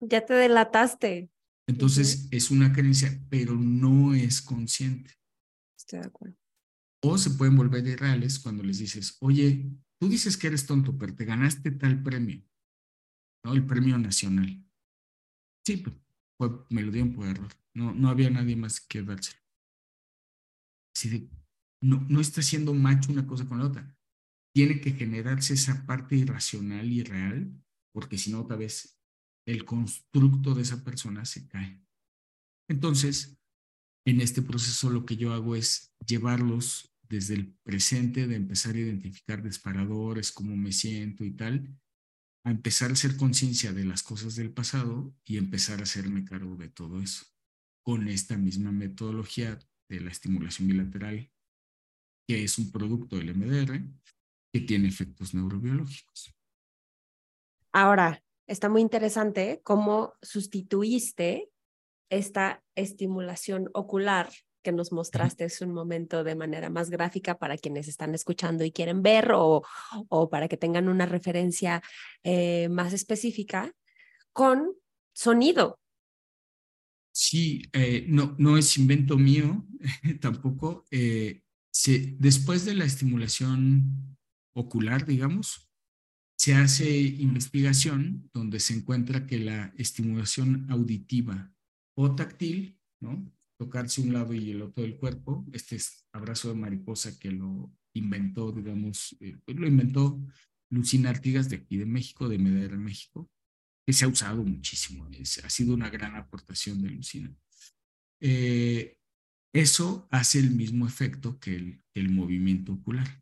[0.02, 1.32] Ya te delataste.
[1.66, 5.14] Entonces es una creencia, pero no es consciente.
[5.78, 6.38] Estoy de acuerdo.
[7.04, 11.16] O se pueden volver irreales cuando les dices, oye, tú dices que eres tonto, pero
[11.16, 12.44] te ganaste tal premio,
[13.44, 13.54] ¿no?
[13.54, 14.64] El premio nacional.
[15.66, 15.96] Sí, pues,
[16.70, 17.50] me lo dieron por error.
[17.74, 19.40] No, no había nadie más que dárselo.
[21.82, 23.98] no, no está siendo macho una cosa con la otra.
[24.54, 28.98] Tiene que generarse esa parte irracional y real porque si no, otra vez
[29.46, 31.82] el constructo de esa persona se cae.
[32.70, 33.38] Entonces,
[34.06, 38.80] en este proceso lo que yo hago es llevarlos desde el presente, de empezar a
[38.80, 41.78] identificar disparadores, cómo me siento y tal,
[42.46, 46.56] a empezar a hacer conciencia de las cosas del pasado y empezar a hacerme cargo
[46.56, 47.26] de todo eso,
[47.84, 51.30] con esta misma metodología de la estimulación bilateral,
[52.28, 53.84] que es un producto del MDR,
[54.54, 56.34] que tiene efectos neurobiológicos.
[57.72, 61.50] Ahora, está muy interesante cómo sustituiste
[62.10, 64.30] esta estimulación ocular
[64.62, 68.72] que nos mostraste hace un momento de manera más gráfica para quienes están escuchando y
[68.72, 69.64] quieren ver o,
[70.10, 71.82] o para que tengan una referencia
[72.24, 73.74] eh, más específica
[74.34, 74.74] con
[75.14, 75.80] sonido.
[77.14, 79.66] Sí, eh, no, no es invento mío
[80.22, 80.86] tampoco.
[80.92, 81.42] Eh,
[82.20, 84.18] después de la estimulación
[84.54, 85.71] ocular, digamos,
[86.42, 91.54] se hace investigación donde se encuentra que la estimulación auditiva
[91.96, 93.32] o táctil, ¿no?
[93.60, 97.72] tocarse un lado y el otro del cuerpo, este es abrazo de mariposa que lo
[97.94, 100.20] inventó, digamos, eh, lo inventó
[100.72, 103.30] Lucina Artigas de aquí de México, de Medellín, México,
[103.86, 105.08] que se ha usado muchísimo,
[105.44, 107.32] ha sido una gran aportación de Lucina.
[108.20, 108.98] Eh,
[109.54, 113.22] eso hace el mismo efecto que el, el movimiento ocular.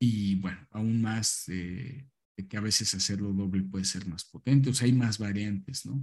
[0.00, 4.70] Y bueno, aún más eh, de que a veces hacerlo doble puede ser más potente,
[4.70, 6.02] o sea, hay más variantes, ¿no?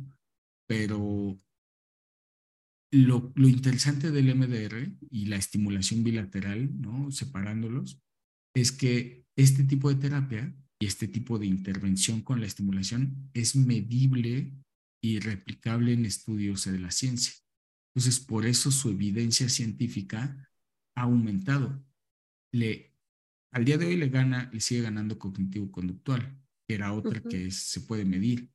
[0.67, 1.37] Pero
[2.93, 7.11] lo, lo interesante del MDR y la estimulación bilateral, ¿no?
[7.11, 8.01] Separándolos,
[8.55, 13.55] es que este tipo de terapia y este tipo de intervención con la estimulación es
[13.55, 14.53] medible
[15.03, 17.33] y replicable en estudios de la ciencia.
[17.93, 20.49] Entonces, por eso su evidencia científica
[20.95, 21.83] ha aumentado.
[22.53, 22.90] Le
[23.51, 26.37] al día de hoy le gana, le sigue ganando cognitivo-conductual,
[26.67, 28.49] que era otra que se puede medir.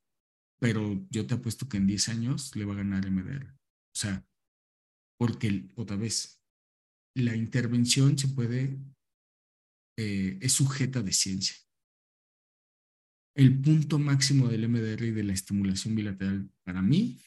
[0.59, 3.53] pero yo te apuesto que en 10 años le va a ganar MDR.
[3.53, 4.27] O sea,
[5.19, 6.43] porque otra vez,
[7.15, 8.79] la intervención se puede,
[9.99, 11.57] eh, es sujeta de ciencia.
[13.35, 17.21] El punto máximo del MDR y de la estimulación bilateral para mí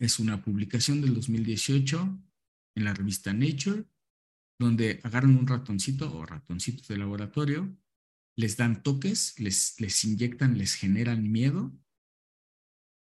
[0.00, 2.22] es una publicación del 2018
[2.76, 3.84] en la revista Nature,
[4.58, 7.76] donde agarran un ratoncito o ratoncitos de laboratorio,
[8.36, 11.72] les dan toques, les, les inyectan, les generan miedo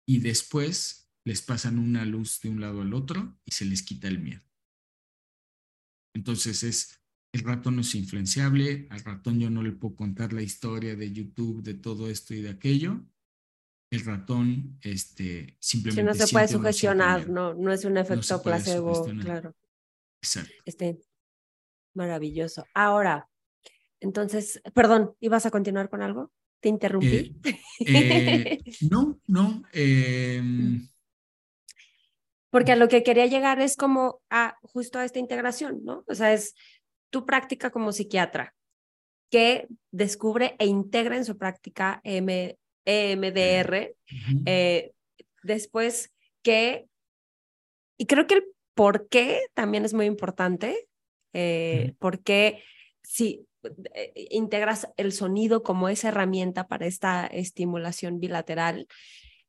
[0.08, 4.08] y después les pasan una luz de un lado al otro y se les quita
[4.08, 4.42] el miedo.
[6.16, 10.42] Entonces es, el ratón no es influenciable, al ratón yo no le puedo contar la
[10.42, 13.06] historia de YouTube, de todo esto y de aquello.
[13.92, 16.04] El ratón este, simplemente...
[16.04, 19.56] no se puede sugestionar, no, no, es un efecto placebo, claro.
[20.22, 20.54] Exacto.
[20.66, 21.00] Este,
[21.94, 22.66] maravilloso.
[22.74, 23.30] Ahora,
[24.00, 26.32] entonces, perdón, ¿ibas a continuar con algo?
[26.60, 27.36] ¿Te interrumpí?
[27.46, 29.64] Eh, eh, no, no.
[29.72, 30.88] Em,
[32.50, 36.04] porque a lo que quería llegar es como a justo a esta integración, ¿no?
[36.08, 36.56] O sea, es
[37.10, 38.54] tu práctica como psiquiatra
[39.30, 43.96] que descubre e integra en su práctica EMDR,
[44.46, 44.92] eh,
[45.44, 46.88] después que,
[47.98, 50.89] y creo que el por qué también es muy importante,
[51.34, 52.64] eh, porque
[53.04, 53.46] si
[53.94, 58.88] eh, integras el sonido como esa herramienta para esta estimulación bilateral,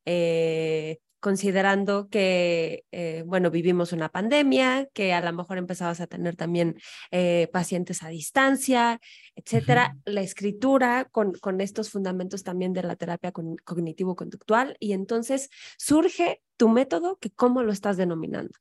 [0.05, 6.35] eh, considerando que, eh, bueno, vivimos una pandemia, que a lo mejor empezabas a tener
[6.35, 6.77] también
[7.11, 8.99] eh, pacientes a distancia,
[9.35, 16.41] etcétera, la escritura con, con estos fundamentos también de la terapia cognitivo-conductual, y entonces surge
[16.57, 18.57] tu método, que cómo lo estás denominando.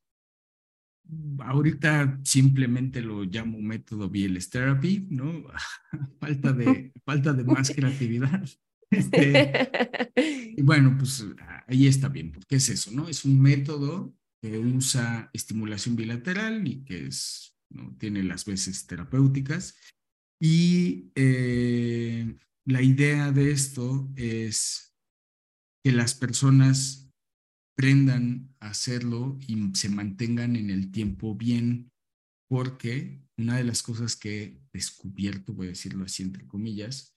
[1.40, 5.44] Ahorita simplemente lo llamo método BLS Therapy, ¿no?
[6.20, 8.48] falta, de, falta de más creatividad.
[8.92, 9.70] Este,
[10.56, 11.24] y bueno, pues
[11.68, 13.08] ahí está bien, porque es eso, ¿no?
[13.08, 17.94] Es un método que usa estimulación bilateral y que es, ¿no?
[17.98, 19.76] tiene las veces terapéuticas.
[20.40, 24.96] Y eh, la idea de esto es
[25.84, 27.09] que las personas
[27.80, 31.90] aprendan a hacerlo y se mantengan en el tiempo bien,
[32.46, 37.16] porque una de las cosas que he descubierto, voy a decirlo así entre comillas,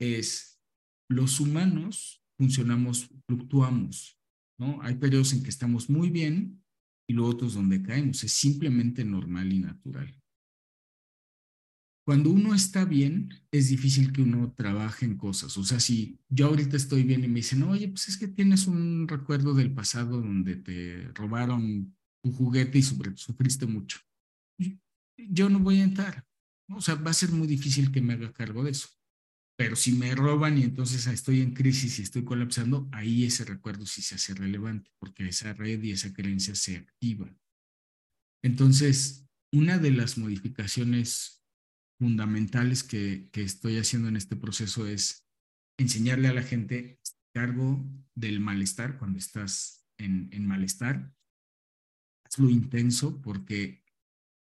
[0.00, 0.60] es
[1.08, 4.18] los humanos funcionamos, fluctuamos,
[4.58, 4.82] ¿no?
[4.82, 6.64] Hay periodos en que estamos muy bien
[7.08, 8.24] y luego otros donde caemos.
[8.24, 10.21] Es simplemente normal y natural.
[12.04, 15.56] Cuando uno está bien, es difícil que uno trabaje en cosas.
[15.56, 18.66] O sea, si yo ahorita estoy bien y me dicen, oye, pues es que tienes
[18.66, 24.00] un recuerdo del pasado donde te robaron tu juguete y sufriste mucho.
[25.16, 26.26] Yo no voy a entrar.
[26.68, 28.88] O sea, va a ser muy difícil que me haga cargo de eso.
[29.56, 33.86] Pero si me roban y entonces estoy en crisis y estoy colapsando, ahí ese recuerdo
[33.86, 37.32] sí se hace relevante, porque esa red y esa creencia se activa.
[38.42, 41.41] Entonces, una de las modificaciones
[42.02, 45.24] fundamentales que, estoy haciendo en este proceso es
[45.78, 46.98] enseñarle a la gente
[47.32, 47.80] cargo
[48.16, 51.14] del malestar cuando estás en, en malestar.
[52.24, 53.84] Hazlo intenso porque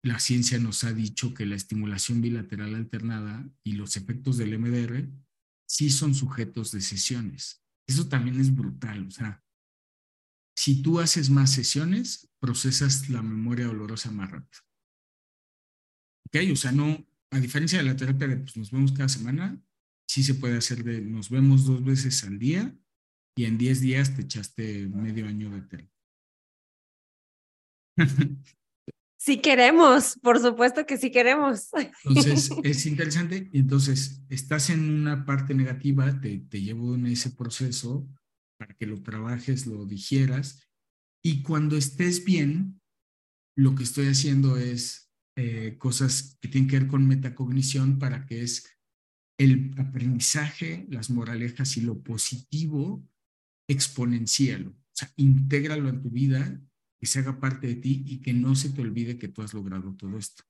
[0.02, 5.08] la ciencia nos ha dicho que la estimulación bilateral alternada y los efectos del MDR
[5.68, 7.64] sí son sujetos de sesiones.
[7.86, 9.06] Eso también es brutal.
[9.06, 9.44] O sea,
[10.56, 14.62] si tú haces más sesiones, procesas la memoria dolorosa más rápido.
[16.26, 16.38] ¿Ok?
[16.52, 19.60] O sea, no, a diferencia de la terapia de pues, nos vemos cada semana,
[20.08, 22.74] sí se puede hacer de nos vemos dos veces al día
[23.36, 25.92] y en 10 días te echaste medio año de terapia.
[29.18, 31.70] Si queremos, por supuesto que sí queremos.
[32.04, 33.50] Entonces, es interesante.
[33.52, 38.08] Entonces, estás en una parte negativa, te, te llevo en ese proceso
[38.56, 40.62] para que lo trabajes, lo digieras.
[41.24, 42.80] Y cuando estés bien,
[43.56, 45.05] lo que estoy haciendo es
[45.36, 48.66] eh, cosas que tienen que ver con metacognición para que es
[49.38, 53.06] el aprendizaje, las moralejas y lo positivo,
[53.68, 54.70] exponencialo.
[54.70, 56.60] O sea, intégralo en tu vida
[56.98, 59.52] que se haga parte de ti y que no se te olvide que tú has
[59.52, 60.42] logrado todo esto.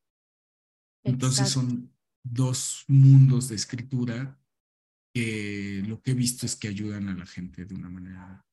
[1.05, 4.41] Entonces son dos mundos de escritura
[5.13, 8.47] que lo que he visto es que ayudan a la gente de una manera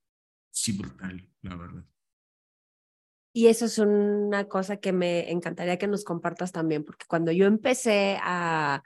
[0.51, 1.85] sí brutal, la verdad.
[3.33, 7.45] Y eso es una cosa que me encantaría que nos compartas también, porque cuando yo
[7.45, 8.83] empecé a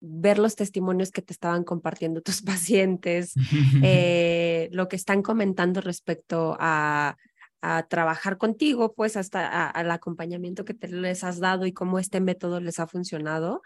[0.00, 3.32] ver los testimonios que te estaban compartiendo tus pacientes,
[3.82, 7.16] eh, lo que están comentando respecto a
[7.62, 12.20] a trabajar contigo, pues hasta al acompañamiento que te les has dado y cómo este
[12.20, 13.62] método les ha funcionado,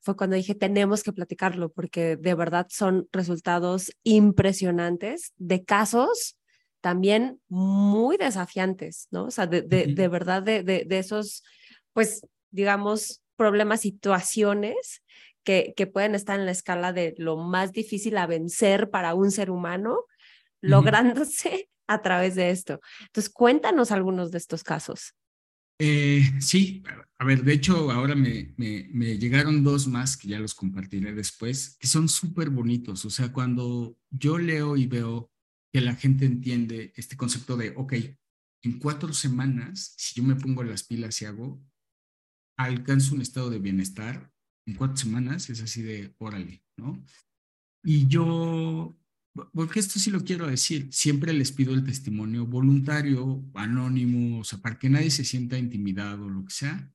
[0.00, 6.36] fue cuando dije, tenemos que platicarlo, porque de verdad son resultados impresionantes de casos
[6.86, 9.24] también muy desafiantes, ¿no?
[9.24, 11.42] O sea, de, de, de verdad, de, de, esos,
[11.92, 15.02] pues, digamos, problemas, situaciones
[15.42, 19.32] que, que pueden estar en la escala de lo más difícil a vencer para un
[19.32, 20.04] ser humano,
[20.60, 22.78] lográndose a través de esto.
[23.00, 25.16] Entonces, cuéntanos algunos de estos casos.
[25.80, 26.84] Eh, sí,
[27.18, 31.12] a ver, de hecho ahora me, me, me, llegaron dos más que ya los compartiré
[31.14, 33.04] después, que son súper bonitos.
[33.04, 35.32] O sea, cuando yo leo y veo
[35.76, 37.92] que la gente entiende este concepto de, ok,
[38.64, 41.62] en cuatro semanas, si yo me pongo las pilas y hago,
[42.58, 44.32] alcanzo un estado de bienestar,
[44.66, 47.04] en cuatro semanas es así de, órale, ¿no?
[47.84, 48.98] Y yo
[49.52, 54.58] porque esto sí lo quiero decir, siempre les pido el testimonio voluntario, anónimo, o sea,
[54.62, 56.90] para que nadie se sienta intimidado o lo que sea,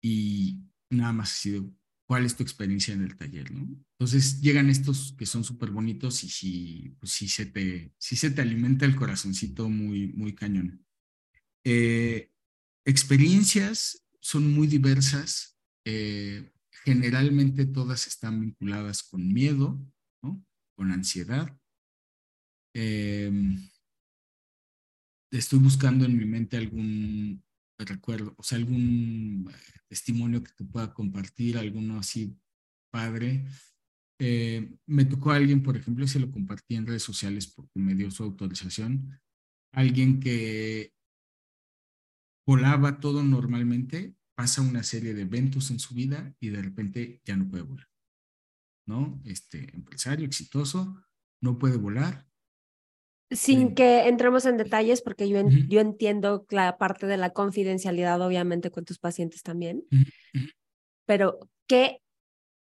[0.00, 1.68] y nada más ha sido,
[2.06, 3.50] ¿cuál es tu experiencia en el taller?
[3.52, 3.68] ¿no?
[3.98, 8.30] Entonces llegan estos que son súper bonitos y sí, pues sí, se te, sí se
[8.30, 10.84] te alimenta el corazoncito muy, muy cañón.
[11.64, 12.30] Eh,
[12.84, 16.52] experiencias son muy diversas, eh,
[16.84, 19.80] generalmente todas están vinculadas con miedo,
[20.22, 20.44] ¿no?
[20.74, 21.56] con ansiedad,
[22.76, 23.70] Em,
[25.30, 27.43] estoy buscando en mi mente algún
[27.84, 32.36] recuerdo, o sea, algún eh, testimonio que te pueda compartir, alguno así
[32.90, 33.46] padre.
[34.18, 37.78] Eh, me tocó a alguien, por ejemplo, y se lo compartí en redes sociales porque
[37.80, 39.20] me dio su autorización,
[39.72, 40.94] alguien que
[42.46, 47.36] volaba todo normalmente, pasa una serie de eventos en su vida y de repente ya
[47.36, 47.88] no puede volar.
[48.86, 49.20] ¿No?
[49.24, 51.02] Este empresario exitoso,
[51.40, 52.28] no puede volar,
[53.34, 58.70] sin que entremos en detalles, porque yo, yo entiendo la parte de la confidencialidad, obviamente,
[58.70, 59.84] con tus pacientes también,
[61.06, 62.00] pero ¿qué,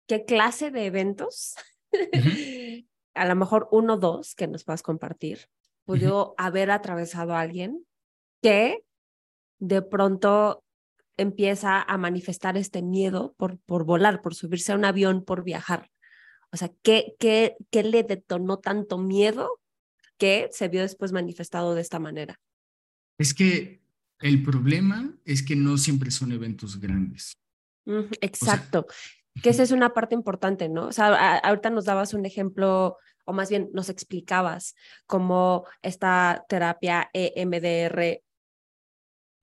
[0.07, 1.55] ¿qué clase de eventos?
[3.15, 5.47] a lo mejor uno o dos que nos puedas compartir,
[5.85, 7.87] pudo haber atravesado a alguien
[8.43, 8.85] que
[9.59, 10.65] de pronto
[11.17, 15.91] empieza a manifestar este miedo por, por volar, por subirse a un avión, por viajar.
[16.51, 19.61] O sea, ¿qué, qué, qué le detonó tanto miedo
[20.19, 22.41] que se vio después manifestado de esta manera.
[23.19, 23.83] Es que
[24.21, 27.37] el problema es que no siempre son eventos grandes.
[28.21, 28.87] exacto.
[29.43, 30.87] que esa es una parte importante, ¿no?
[30.87, 34.75] O sea, ahorita nos dabas un ejemplo, o más bien nos explicabas
[35.07, 38.24] cómo esta terapia EMDR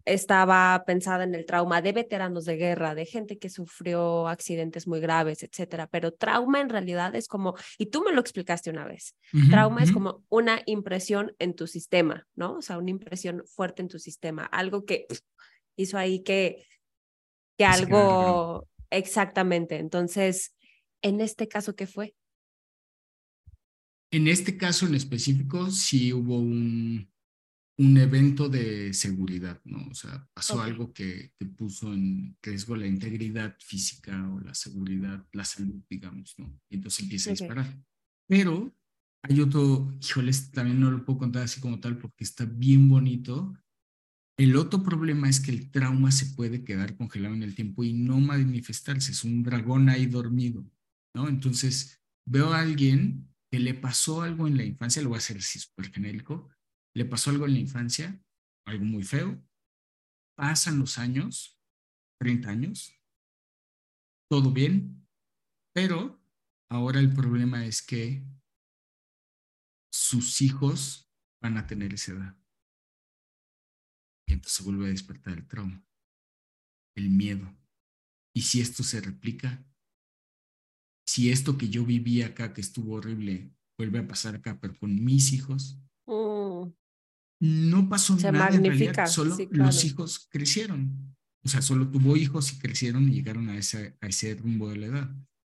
[0.05, 4.99] estaba pensada en el trauma de veteranos de guerra, de gente que sufrió accidentes muy
[4.99, 5.87] graves, etcétera.
[5.87, 9.15] Pero trauma en realidad es como, y tú me lo explicaste una vez,
[9.49, 12.57] trauma es como una impresión en tu sistema, ¿no?
[12.57, 15.07] O sea, una impresión fuerte en tu sistema, algo que
[15.75, 16.65] hizo ahí que,
[17.57, 19.77] que algo, exactamente.
[19.77, 20.55] Entonces,
[21.01, 22.15] en este caso, ¿qué fue?
[24.11, 27.09] En este caso en específico, sí hubo un,
[27.81, 29.87] un evento de seguridad, ¿no?
[29.89, 35.25] O sea, pasó algo que, te puso en riesgo la integridad física o la seguridad,
[35.33, 36.61] la salud, digamos, ¿no?
[36.69, 37.83] Y entonces empieza a disparar.
[38.27, 38.77] Pero
[39.23, 43.57] hay otro, híjoles, también no lo puedo contar así como tal porque está bien bonito.
[44.37, 47.93] El otro problema es que el trauma se puede quedar congelado en el tiempo y
[47.93, 49.11] no manifestarse.
[49.11, 50.63] Es un dragón ahí dormido,
[51.15, 51.27] ¿no?
[51.27, 55.37] Entonces, veo a alguien que le pasó algo en la infancia, lo voy a hacer
[55.37, 56.47] así súper genérico,
[56.95, 58.21] le pasó algo en la infancia,
[58.65, 59.41] algo muy feo,
[60.35, 61.59] pasan los años,
[62.19, 62.93] 30 años,
[64.29, 65.07] todo bien,
[65.73, 66.21] pero
[66.69, 68.23] ahora el problema es que
[69.91, 72.37] sus hijos van a tener esa edad.
[74.27, 75.85] Y entonces vuelve a despertar el trauma,
[76.95, 77.53] el miedo.
[78.33, 79.65] Y si esto se replica,
[81.05, 85.03] si esto que yo viví acá, que estuvo horrible, vuelve a pasar acá, pero con
[85.03, 85.77] mis hijos,
[87.41, 91.15] no pasó nada en realidad, solo los hijos crecieron.
[91.43, 94.77] O sea, solo tuvo hijos y crecieron y llegaron a ese, a ese rumbo de
[94.77, 95.15] la edad.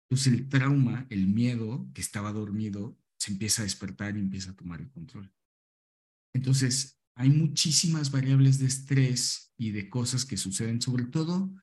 [0.09, 4.57] Entonces el trauma, el miedo que estaba dormido, se empieza a despertar y empieza a
[4.57, 5.31] tomar el control.
[6.35, 11.55] Entonces, hay muchísimas variables de estrés y de cosas que suceden, sobre todo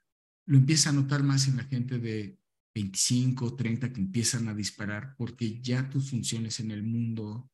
[0.45, 2.37] lo empieza a notar más en la gente de
[2.75, 7.51] 25, 30 que empiezan a disparar porque ya tus funciones en el mundo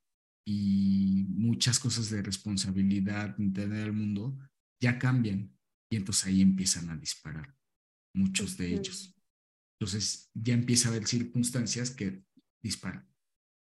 [0.50, 4.40] y muchas cosas de responsabilidad interna del mundo
[4.82, 5.54] ya cambian
[5.92, 7.54] y entonces ahí empiezan a disparar
[8.16, 9.14] muchos de ellos.
[9.78, 12.24] Entonces ya empieza a haber circunstancias que
[12.64, 13.06] disparan.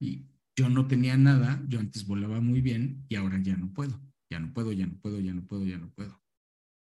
[0.01, 4.01] Y yo no tenía nada, yo antes volaba muy bien y ahora ya no puedo,
[4.31, 6.23] ya no puedo, ya no puedo, ya no puedo, ya no puedo.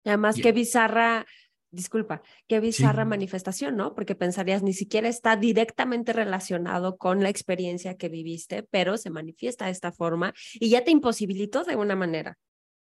[0.04, 1.26] además, qué bizarra
[1.72, 3.94] disculpa, qué bizarra manifestación, ¿no?
[3.94, 9.66] Porque pensarías ni siquiera está directamente relacionado con la experiencia que viviste, pero se manifiesta
[9.66, 12.38] de esta forma y ya te imposibilitó de una manera.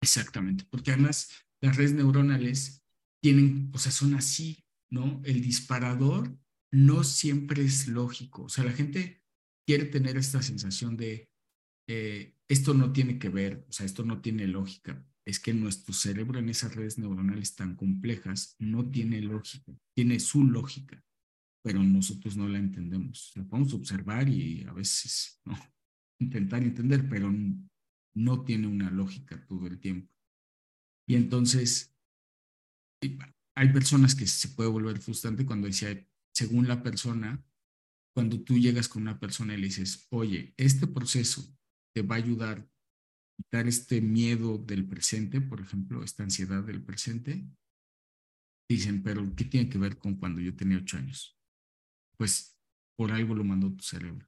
[0.01, 1.29] Exactamente, porque además
[1.61, 2.83] las redes neuronales
[3.23, 5.21] tienen, o sea, son así, ¿no?
[5.25, 6.37] El disparador
[6.71, 9.23] no siempre es lógico, o sea, la gente
[9.67, 11.29] quiere tener esta sensación de
[11.89, 15.93] eh, esto no tiene que ver, o sea, esto no tiene lógica, es que nuestro
[15.93, 21.05] cerebro en esas redes neuronales tan complejas no tiene lógica, tiene su lógica,
[21.65, 23.33] pero nosotros no la entendemos.
[23.35, 25.59] La podemos observar y a veces ¿no?
[26.21, 27.33] intentar entender, pero
[28.15, 30.09] no tiene una lógica todo el tiempo.
[31.09, 31.93] Y entonces
[33.57, 37.45] hay personas que se puede volver frustrante cuando dice, según la persona,
[38.15, 41.45] cuando tú llegas con una persona y le dices, oye, este proceso
[41.95, 42.69] te va a ayudar
[43.37, 47.47] quitar este miedo del presente, por ejemplo, esta ansiedad del presente,
[48.69, 51.39] dicen, pero ¿qué tiene que ver con cuando yo tenía ocho años?
[52.17, 52.59] Pues
[52.97, 54.27] por algo lo mandó tu cerebro.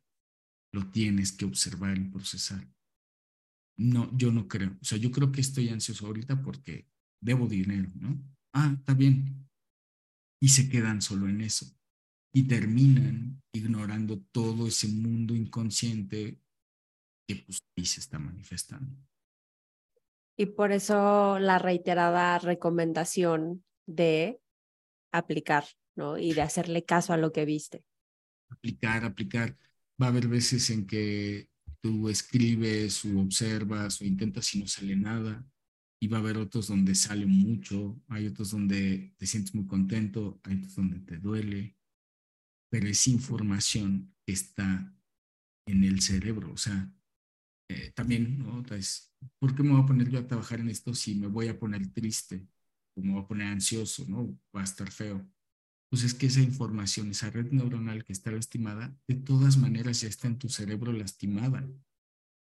[0.73, 2.69] Lo tienes que observar y procesar.
[3.79, 4.77] No, yo no creo.
[4.81, 6.89] O sea, yo creo que estoy ansioso ahorita porque
[7.23, 8.23] debo dinero, ¿no?
[8.53, 9.49] Ah, está bien.
[10.41, 11.67] Y se quedan solo en eso.
[12.35, 16.43] Y terminan ignorando todo ese mundo inconsciente
[17.29, 18.97] que pues ahí se está manifestando.
[20.37, 24.41] Y por eso la reiterada recomendación de
[25.13, 25.65] aplicar,
[25.95, 26.17] ¿no?
[26.17, 27.85] Y de hacerle caso a lo que viste.
[28.49, 29.57] Aplicar, aplicar.
[30.01, 31.51] Va a haber veces en que
[31.83, 35.45] tú escribes o observas o intentas y no sale nada.
[36.01, 40.41] Y va a haber otros donde sale mucho, hay otros donde te sientes muy contento,
[40.45, 41.77] hay otros donde te duele,
[42.71, 44.95] pero es información que está
[45.67, 46.53] en el cerebro.
[46.53, 46.95] O sea,
[47.69, 48.59] eh, también, ¿no?
[48.59, 51.49] Entonces, ¿por qué me voy a poner yo a trabajar en esto si me voy
[51.49, 52.47] a poner triste
[52.95, 54.39] o me voy a poner ansioso, ¿no?
[54.55, 55.27] Va a estar feo.
[55.91, 60.09] Pues es que esa información, esa red neuronal que está lastimada, de todas maneras ya
[60.09, 61.67] está en tu cerebro lastimada.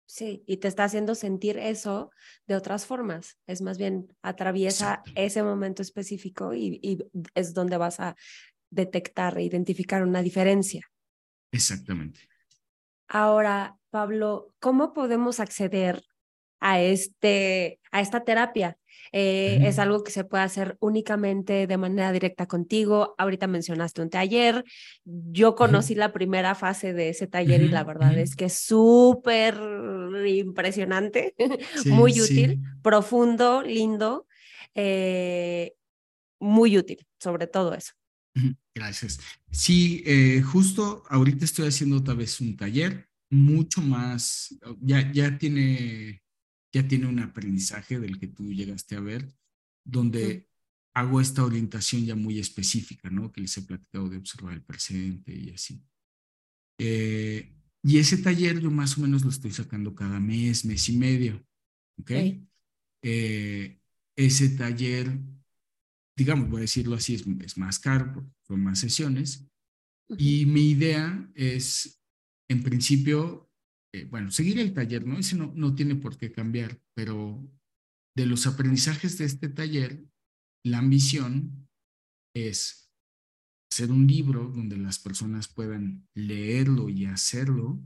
[0.06, 2.10] Sí, y te está haciendo sentir eso
[2.46, 3.38] de otras formas.
[3.46, 6.98] Es más bien, atraviesa ese momento específico y, y,
[7.34, 8.16] es donde vas a
[8.70, 10.88] detectar e identificar una diferencia.
[11.52, 12.20] Exactamente.
[13.06, 16.02] Ahora, Pablo, ¿cómo podemos acceder
[16.60, 18.76] a, este, a esta terapia?
[19.12, 23.14] Eh, ¿Es algo que se puede hacer únicamente de manera directa contigo?
[23.16, 24.64] Ahorita mencionaste un taller.
[25.04, 29.58] Yo conocí la primera fase de ese taller y la verdad es que es súper
[30.26, 31.34] impresionante,
[31.86, 34.26] muy útil, profundo, lindo,
[34.74, 35.74] eh,
[36.38, 37.92] muy útil, sobre todo eso.
[38.74, 39.18] Gracias.
[39.50, 46.22] Sí, eh, justo ahorita estoy haciendo otra vez un taller mucho más, ya, ya, tiene,
[46.72, 49.28] ya tiene un aprendizaje del que tú llegaste a ver,
[49.84, 50.48] donde
[50.94, 53.30] hago esta orientación ya muy específica, ¿no?
[53.30, 55.82] Que les he platicado de observar el presente y así.
[56.78, 60.96] Eh, y ese taller yo más o menos lo estoy sacando cada mes, mes y
[60.96, 61.44] medio,
[61.98, 62.10] ¿ok?
[63.02, 63.80] Eh,
[64.16, 65.16] ese taller
[66.18, 69.46] digamos, voy a decirlo así, es, es más caro, son más sesiones.
[70.18, 71.97] Y mi idea es,
[72.50, 73.50] en principio,
[73.94, 75.18] eh, bueno, seguir el taller, ¿no?
[75.18, 77.46] Ese no, no tiene por qué cambiar, pero
[78.16, 80.04] de los aprendizajes de este taller,
[80.64, 81.68] la ambición
[82.34, 82.90] es
[83.70, 87.80] hacer un libro donde las personas puedan leerlo y hacerlo.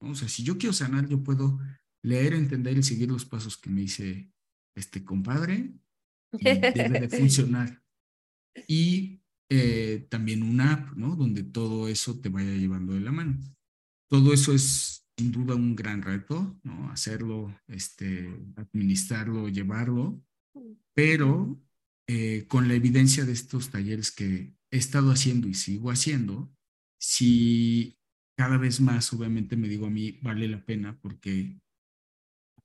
[0.00, 1.60] O sea, si yo quiero sanar, yo puedo
[2.04, 4.32] leer, entender y seguir los pasos que me dice
[4.76, 5.74] este compadre
[6.32, 7.80] debe de funcionar.
[8.68, 11.16] Y eh, también una app, ¿no?
[11.16, 13.38] Donde todo eso te vaya llevando de la mano.
[14.12, 16.90] Todo eso es sin duda un gran reto, ¿no?
[16.90, 20.22] Hacerlo, este, administrarlo, llevarlo,
[20.92, 21.58] pero
[22.06, 26.54] eh, con la evidencia de estos talleres que he estado haciendo y sigo haciendo,
[27.00, 27.98] si
[28.36, 31.58] cada vez más, obviamente me digo a mí, vale la pena porque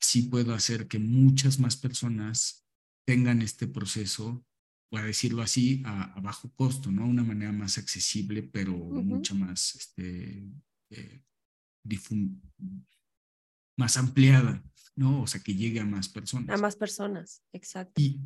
[0.02, 2.68] sí puedo hacer que muchas más personas
[3.06, 4.46] tengan este proceso,
[4.92, 7.08] voy a decirlo así, a, bajo costo, ¿no?
[7.08, 10.44] Una manera más accesible, pero mucho más, este,
[10.92, 11.22] eh,
[13.78, 14.64] más ampliada,
[14.96, 15.22] ¿no?
[15.22, 16.58] O sea, que llegue a más personas.
[16.58, 18.02] A más personas, exacto.
[18.02, 18.20] Y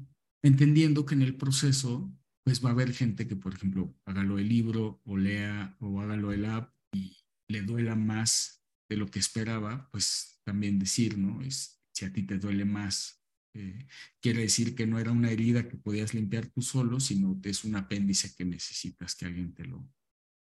[0.44, 4.50] entendiendo que en el proceso, pues va a haber gente que, por ejemplo, hágalo el
[4.50, 9.90] libro o lea o hágalo el app y le duela más de lo que esperaba,
[9.92, 11.42] pues también decir, ¿no?
[11.42, 13.22] Es, si a ti te duele más
[13.54, 13.88] eh,
[14.22, 17.66] quiere decir que no era una herida que podías limpiar tú solo, sino que es
[17.66, 19.90] un apéndice que necesitas que alguien te lo,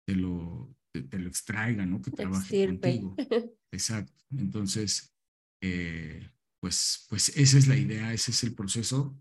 [0.06, 2.00] te lo, te, lo extraiga, ¿no?
[2.00, 3.16] Que trabaje contigo.
[3.72, 4.12] Exacto.
[4.30, 5.14] Entonces,
[5.60, 6.30] eh,
[6.60, 9.20] pues, pues esa es la idea, ese es el proceso.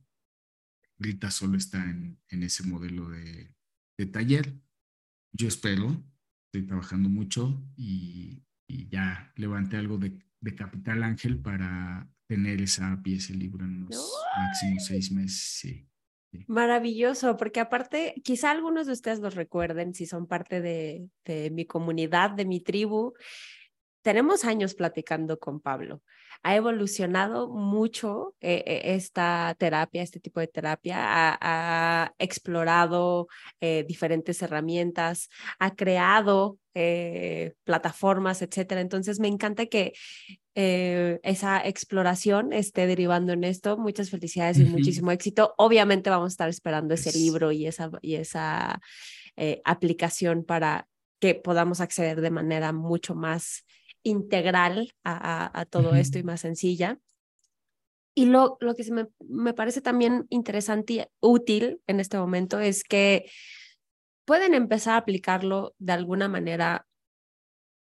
[0.99, 3.53] ahorita solo está en, en ese modelo de,
[3.97, 4.53] de, taller.
[5.33, 6.03] Yo espero,
[6.45, 13.01] estoy trabajando mucho y, y ya levanté algo de, de, Capital Ángel para tener esa
[13.01, 15.37] pieza, el libro en unos máximos seis meses.
[15.37, 15.87] Sí.
[16.47, 21.65] Maravilloso, porque aparte, quizá algunos de ustedes los recuerden si son parte de, de mi
[21.65, 23.13] comunidad, de mi tribu.
[24.03, 26.01] Tenemos años platicando con Pablo.
[26.43, 30.97] Ha evolucionado mucho eh, eh, esta terapia, este tipo de terapia.
[30.99, 33.29] Ha, ha explorado
[33.61, 38.81] eh, diferentes herramientas, ha creado eh, plataformas, etcétera.
[38.81, 39.93] Entonces, me encanta que
[40.55, 43.77] esa exploración esté derivando en esto.
[43.77, 44.71] Muchas felicidades y uh -huh.
[44.71, 45.55] muchísimo éxito.
[45.57, 48.79] Obviamente vamos a estar esperando ese libro y esa, y esa
[49.63, 50.87] aplicación para
[51.19, 53.63] que podamos acceder de manera mucho más
[54.03, 55.13] integral a,
[55.45, 55.99] a, a todo uh -huh.
[55.99, 56.99] esto y más sencilla.
[58.15, 62.83] Y lo, lo que me, me parece también interesante y útil en este momento es
[62.83, 63.25] que
[64.25, 66.85] pueden empezar a aplicarlo de alguna manera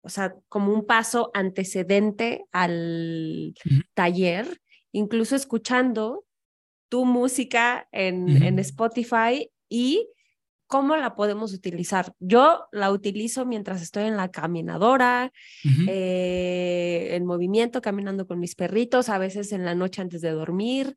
[0.07, 3.83] o sea, como un paso antecedente al uh -huh.
[3.93, 4.61] taller,
[4.93, 6.23] incluso escuchando
[6.89, 8.47] tu música en, uh -huh.
[8.47, 10.07] en Spotify y
[10.67, 12.13] ¿Cómo la podemos utilizar?
[12.19, 15.31] Yo la utilizo mientras estoy en la caminadora,
[15.63, 15.85] uh -huh.
[15.89, 20.95] eh, en movimiento, caminando con mis perritos, a veces en la noche antes de dormir.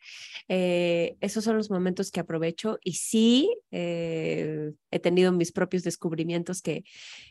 [0.49, 6.63] Eh, esos son los momentos que aprovecho y sí eh, he tenido mis propios descubrimientos
[6.63, 6.83] que,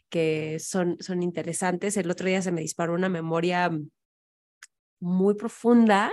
[0.09, 1.97] que son, son interesantes.
[1.97, 3.69] El otro día se me disparó una memoria
[5.01, 6.11] muy profunda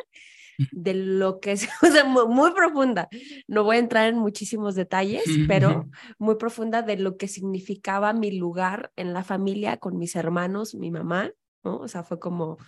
[0.72, 3.08] de lo que es, o sea, muy, muy, profunda.
[3.46, 5.88] No voy a entrar en muchísimos detalles, pero
[6.18, 10.90] muy profunda de lo que significaba mi lugar en la familia con mis hermanos, mi
[10.90, 11.30] mamá,
[11.64, 11.78] ¿no?
[11.78, 12.58] O sea, fue como,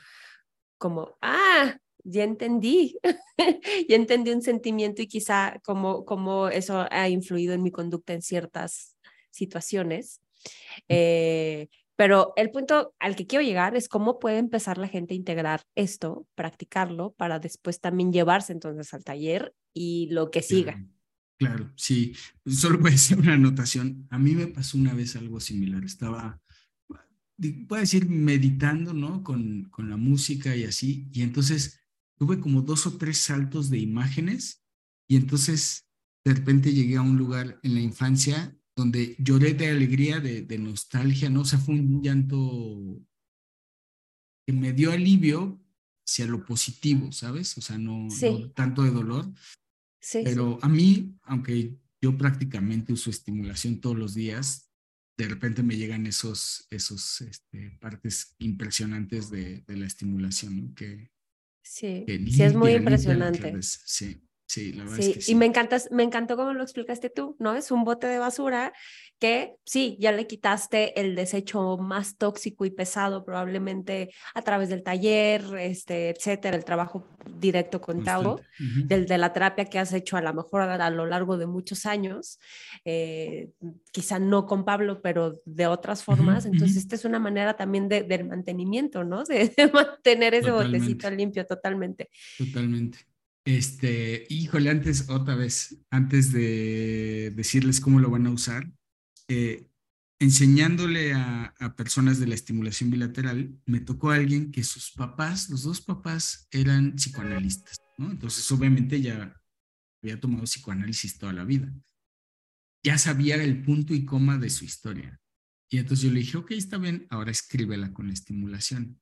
[0.79, 2.99] como, ah, ya entendí,
[3.89, 8.23] ya entendí un sentimiento y quizá como, como eso ha influido en mi conducta en
[8.23, 8.97] ciertas
[9.31, 10.21] situaciones.
[10.89, 11.69] Eh,
[11.99, 15.63] pero el punto al que quiero llegar es cómo puede empezar la gente a integrar
[15.75, 20.81] esto, practicarlo, para después también llevarse entonces al taller y lo que siga.
[21.39, 22.15] Claro, sí.
[22.47, 24.07] Solo voy a una anotación.
[24.11, 25.85] A mí me pasó una vez algo similar.
[25.85, 26.41] Estaba,
[27.67, 29.25] puedo decir, meditando, ¿no?
[29.25, 31.09] Con, con la música y así.
[31.13, 31.81] Y entonces
[32.17, 34.63] tuve como dos o tres saltos de imágenes
[35.09, 35.89] y entonces
[36.25, 40.57] de repente llegué a un lugar en la infancia donde lloré de alegría, de, de,
[40.57, 41.41] nostalgia, ¿no?
[41.41, 43.05] O sea, fue un llanto
[44.47, 45.61] que me dio alivio
[46.07, 47.59] hacia lo positivo, ¿sabes?
[47.59, 48.31] O sea, no, sí.
[48.31, 49.31] no tanto de dolor.
[50.01, 50.59] Sí, pero sí.
[50.63, 54.71] a mí, aunque yo prácticamente uso estimulación todos los días,
[55.19, 60.75] de repente me llegan esos, esos este, partes impresionantes de, de, la estimulación, ¿no?
[60.77, 61.11] Que,
[61.65, 63.61] sí, que limpia, es muy impresionante.
[63.61, 64.23] Sí.
[64.49, 65.33] Sí, la verdad sí, es que sí.
[65.33, 67.55] Y me, encantas, me encantó cómo lo explicaste tú, ¿no?
[67.55, 68.73] Es un bote de basura
[69.19, 74.83] que sí, ya le quitaste el desecho más tóxico y pesado probablemente a través del
[74.83, 77.07] taller, este, etcétera, el trabajo
[77.39, 78.87] directo con Tauro, uh -huh.
[78.87, 81.47] del, de la terapia que has hecho a lo mejor a, a lo largo de
[81.47, 82.39] muchos años,
[82.87, 83.51] eh,
[83.93, 86.47] quizá no con Pablo, pero de otras formas.
[86.47, 86.53] Uh -huh.
[86.55, 89.25] Entonces, esta es una manera también de, del mantenimiento, ¿no?
[89.25, 90.79] De, de mantener ese totalmente.
[90.79, 92.09] botecito limpio totalmente.
[92.39, 92.99] Totalmente.
[93.49, 98.71] Este, híjole, antes, otra vez, antes de decirles cómo lo van a usar,
[99.27, 99.71] eh,
[100.21, 105.63] enseñándole a, personas de la estimulación bilateral, me tocó a alguien que sus papás, los
[105.63, 108.11] dos papás, eran psicoanalistas, ¿no?
[108.11, 109.35] Entonces, obviamente ya
[110.03, 111.73] había tomado psicoanálisis toda la vida.
[112.85, 115.19] Ya sabía el punto y coma de su historia.
[115.71, 119.01] Y entonces yo le dije, ok, está bien, ahora escríbela con la estimulación.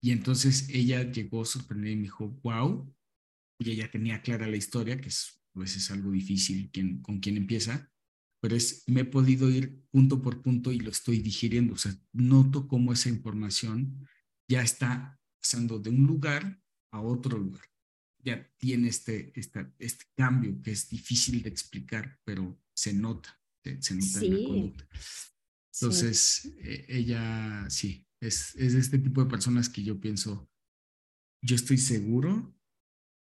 [0.00, 2.90] Y entonces ella llegó sorprendida y me dijo, wow,
[3.66, 7.36] y ella tenía clara la historia, que es, pues es algo difícil quien, con quien
[7.36, 7.92] empieza,
[8.40, 11.94] pero es, me he podido ir punto por punto y lo estoy digiriendo, o sea,
[12.12, 14.06] noto cómo esa información
[14.48, 16.60] ya está pasando de un lugar
[16.92, 17.64] a otro lugar.
[18.18, 23.94] Ya tiene este, este, este cambio que es difícil de explicar, pero se nota, se
[23.94, 24.26] nota sí.
[24.26, 24.88] en la conducta.
[25.74, 26.54] Entonces, sí.
[26.58, 30.50] Eh, ella sí, es, es este tipo de personas que yo pienso,
[31.42, 32.54] yo estoy seguro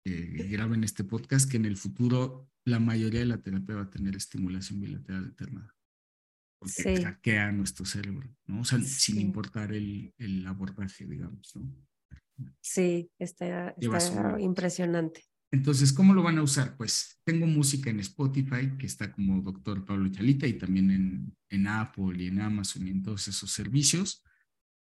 [0.06, 3.90] que graben este podcast, que en el futuro la mayoría de la terapia va a
[3.90, 5.76] tener estimulación bilateral alternada.
[6.60, 7.04] Porque sí.
[7.04, 8.62] hackea nuestro cerebro, ¿no?
[8.62, 8.86] O sea, sí.
[8.86, 11.76] sin importar el, el, abordaje, digamos, ¿no?
[12.62, 15.24] Sí, está, está impresionante.
[15.52, 16.78] Entonces, ¿cómo lo van a usar?
[16.78, 21.68] Pues tengo música en Spotify, que está como Doctor Pablo Chalita, y también en, en
[21.68, 24.24] Apple y en Amazon y en todos esos servicios.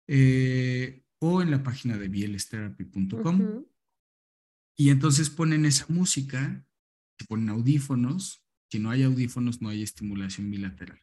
[0.08, 3.42] Eh, o en la página de bielestherapy.com.
[3.42, 3.71] Uh -huh.
[4.82, 6.66] Y entonces ponen esa música
[7.28, 8.44] ponen audífonos.
[8.70, 11.00] Si no hay audífonos, no hay estimulación bilateral.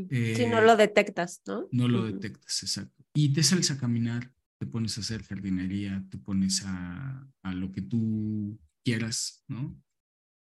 [0.00, 1.68] si no lo eh, detectas, ¿no?
[1.72, 3.04] No lo detectas, exacto.
[3.14, 7.72] Y te sales a caminar, te pones a hacer jardinería, te pones a, a lo
[7.72, 9.78] que tú quieras, ¿no?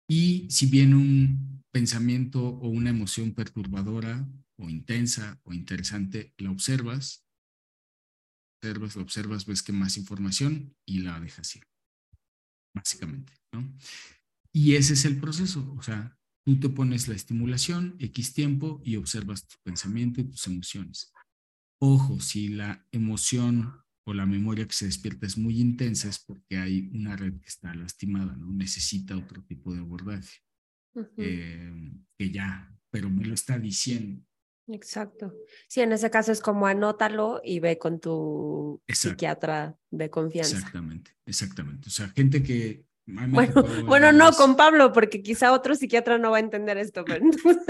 [0.09, 7.25] Y si viene un pensamiento o una emoción perturbadora o intensa o interesante, la observas,
[8.59, 11.70] observas, la observas, ves que más información y la dejas ir,
[12.75, 13.73] básicamente, ¿no?
[14.53, 18.97] Y ese es el proceso, o sea, tú te pones la estimulación, X tiempo, y
[18.97, 21.12] observas tu pensamiento y tus emociones.
[21.81, 23.73] Ojo, si la emoción
[24.07, 27.49] o la memoria que se despierta es muy intensa es porque hay una red que
[27.49, 28.53] está lastimada, ¿no?
[28.53, 30.41] Necesita otro tipo de abordaje.
[31.16, 34.25] Eh, que ya, pero me lo está diciendo.
[34.73, 35.35] Exacto.
[35.68, 40.57] Sí, en ese caso es como anótalo y ve con tu psiquiatra de confianza.
[40.57, 41.89] Exactamente, exactamente.
[41.89, 43.53] O sea, gente que bueno,
[43.87, 47.05] bueno no con Pablo, porque quizá otro psiquiatra no va a entender esto.
[47.05, 47.27] Pero...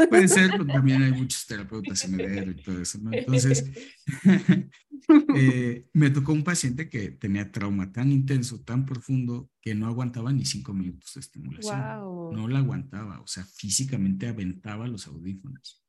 [0.08, 3.10] Puede ser, pero también hay muchos terapeutas MDR y todo eso, ¿no?
[3.12, 3.70] Entonces,
[5.36, 10.32] eh, me tocó un paciente que tenía trauma tan intenso, tan profundo, que no aguantaba
[10.32, 11.80] ni cinco minutos de estimulación.
[12.32, 15.79] No la aguantaba, o sea, físicamente aventaba los audífonos.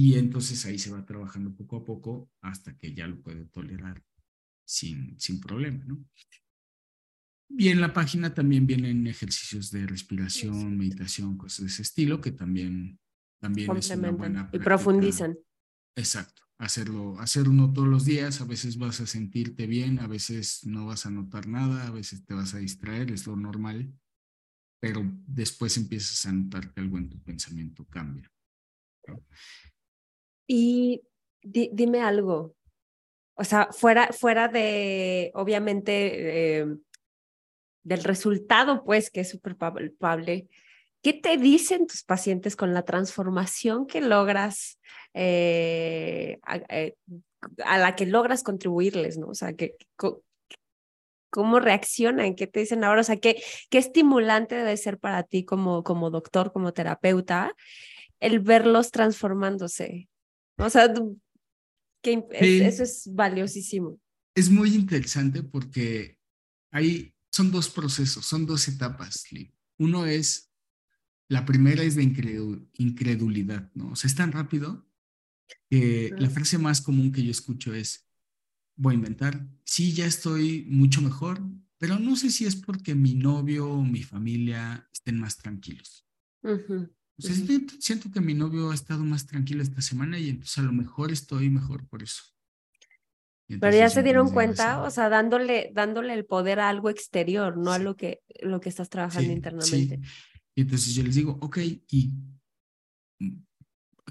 [0.00, 4.00] Y entonces ahí se va trabajando poco a poco hasta que ya lo puede tolerar
[4.64, 6.04] sin, sin problema, ¿no?
[7.48, 12.30] Y en la página también vienen ejercicios de respiración, meditación, cosas de ese estilo, que
[12.30, 13.00] también,
[13.40, 15.36] también es una buena Y profundizan.
[15.96, 16.42] Exacto.
[16.58, 20.86] Hacerlo, hacer uno todos los días, a veces vas a sentirte bien, a veces no
[20.86, 23.92] vas a notar nada, a veces te vas a distraer, es lo normal,
[24.80, 28.30] pero después empiezas a notar que algo en tu pensamiento cambia.
[30.48, 31.02] Y
[31.42, 32.56] dime algo,
[33.34, 36.66] o sea, fuera, fuera de, obviamente, eh,
[37.84, 40.48] del resultado, pues, que es súper palpable.
[41.02, 44.80] ¿Qué te dicen tus pacientes con la transformación que logras,
[45.14, 46.96] eh, eh,
[47.64, 49.28] a, la que logras contribuirles, ¿no?
[49.28, 49.76] O sea, que,
[51.30, 52.34] ¿cómo reaccionan?
[52.34, 53.02] ¿Qué te dicen ahora?
[53.02, 53.40] O sea, ¿qué,
[53.70, 57.54] qué estimulante debe ser para ti como, como doctor, como terapeuta,
[58.18, 60.08] el verlos transformándose?
[60.58, 60.92] O sea,
[62.02, 64.00] que eso es valiosísimo.
[64.34, 66.18] Es muy interesante porque
[66.70, 69.24] hay son dos procesos, son dos etapas.
[69.78, 70.50] Uno es,
[71.28, 73.92] la primera es de incredulidad, ¿no?
[73.92, 74.88] O sea, es tan rápido
[75.70, 78.08] que la frase más común que yo escucho es,
[78.76, 81.40] voy a inventar, sí, ya estoy mucho mejor,
[81.78, 86.06] pero no sé si es porque mi novio o mi familia estén más tranquilos.
[87.18, 87.34] O sea,
[87.80, 91.10] siento que mi novio ha estado más tranquilo esta semana y entonces a lo mejor
[91.10, 92.22] estoy mejor por eso.
[93.48, 97.72] Pero ya se dieron cuenta, o sea, dándole, dándole el poder a algo exterior, no
[97.72, 100.00] a lo que, lo que estás trabajando internamente.
[100.54, 102.12] Y entonces yo les digo, ok, ¿y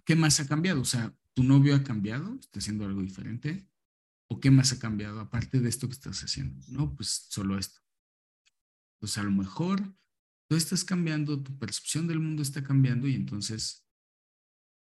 [0.04, 0.82] qué más ha cambiado?
[0.82, 2.36] O sea, ¿tu novio ha cambiado?
[2.40, 3.68] ¿Está haciendo algo diferente?
[4.28, 6.60] ¿O qué más ha cambiado aparte de esto que estás haciendo?
[6.68, 7.80] No, pues solo esto.
[9.00, 9.96] Pues a lo mejor
[10.48, 13.88] tú estás cambiando, tu percepción del mundo está cambiando y entonces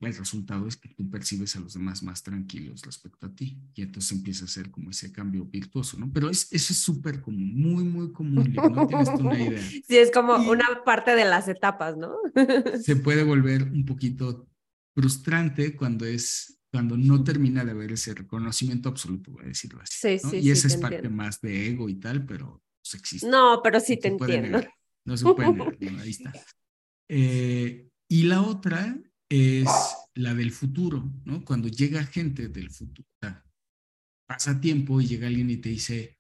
[0.02, 3.84] el resultado es que tú percibes a los demás más tranquilos respecto a ti y
[3.84, 6.12] entonces empieza a ser como ese cambio virtuoso, ¿no?
[6.12, 9.62] Pero es, eso es súper común, muy, muy común, no tienes una idea.
[9.88, 12.16] Sí, es como una parte de las etapas, ¿no?
[12.82, 14.48] se puede volver un poquito
[14.96, 20.18] frustrante cuando es cuando no termina de haber ese reconocimiento absoluto, voy a decirlo así.
[20.18, 23.28] Sí, sí, y esa es parte más de ego y tal, pero pues, existe.
[23.28, 24.62] No, pero sí te entiendo.
[25.06, 26.34] No se puede negar, ahí está.
[27.10, 29.68] Eh, y la otra es
[30.16, 31.44] la del futuro, ¿no?
[31.46, 33.08] Cuando llega gente del futuro,
[34.28, 36.18] pasa tiempo y llega alguien y te dice,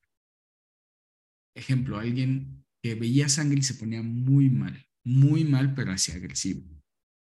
[1.55, 6.65] ejemplo, alguien que veía sangre y se ponía muy mal, muy mal, pero así agresivo,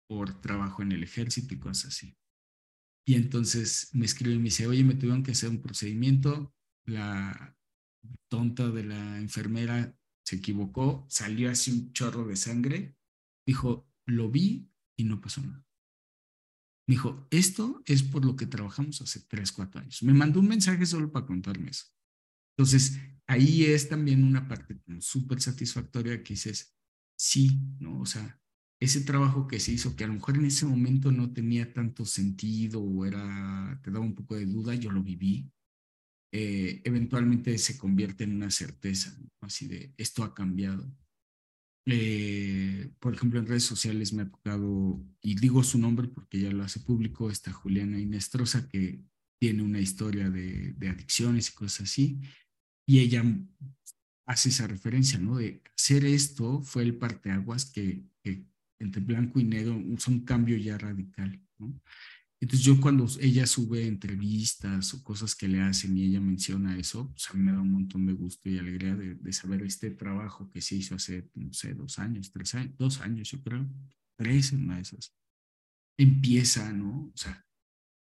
[0.08, 2.16] por trabajo en el ejército y cosas así.
[3.06, 6.54] Y entonces me escribe y me dice, oye, me tuvieron que hacer un procedimiento,
[6.86, 7.56] la
[8.30, 9.94] tonta de la enfermera
[10.24, 12.96] se equivocó, salió así un chorro de sangre,
[13.46, 15.64] dijo, lo vi y no pasó nada.
[16.86, 20.02] Dijo, esto es por lo que trabajamos hace tres, cuatro años.
[20.02, 21.86] Me mandó un mensaje solo para contarme eso.
[22.56, 26.76] Entonces, ahí es también una parte súper satisfactoria que dices,
[27.16, 28.00] sí, ¿no?
[28.00, 28.40] O sea,
[28.80, 32.04] ese trabajo que se hizo, que a lo mejor en ese momento no tenía tanto
[32.04, 35.52] sentido o era, te daba un poco de duda, yo lo viví,
[36.32, 40.88] eh, eventualmente se convierte en una certeza, así de, esto ha cambiado.
[41.86, 46.52] Eh, por ejemplo, en redes sociales me ha tocado, y digo su nombre porque ya
[46.52, 49.02] lo hace público, está Juliana Inestrosa, que
[49.40, 52.20] tiene una historia de, adicciones y cosas así,
[52.86, 53.24] y ella
[54.26, 55.36] hace esa referencia, ¿no?
[55.38, 58.04] De hacer esto fue el parteaguas que,
[58.78, 61.40] entre blanco y negro es un cambio ya radical.
[61.58, 61.80] ¿no?
[62.40, 67.10] Entonces yo cuando ella sube entrevistas o cosas que le hacen y ella menciona eso,
[67.10, 70.50] pues a mí me da un montón de gusto y alegría de, saber este trabajo
[70.50, 73.68] que se hizo hace, no sé, dos años, tres años, dos años yo creo,
[74.16, 75.14] tres en una de esas.
[75.98, 77.10] Empieza, ¿no?
[77.14, 77.46] O sea,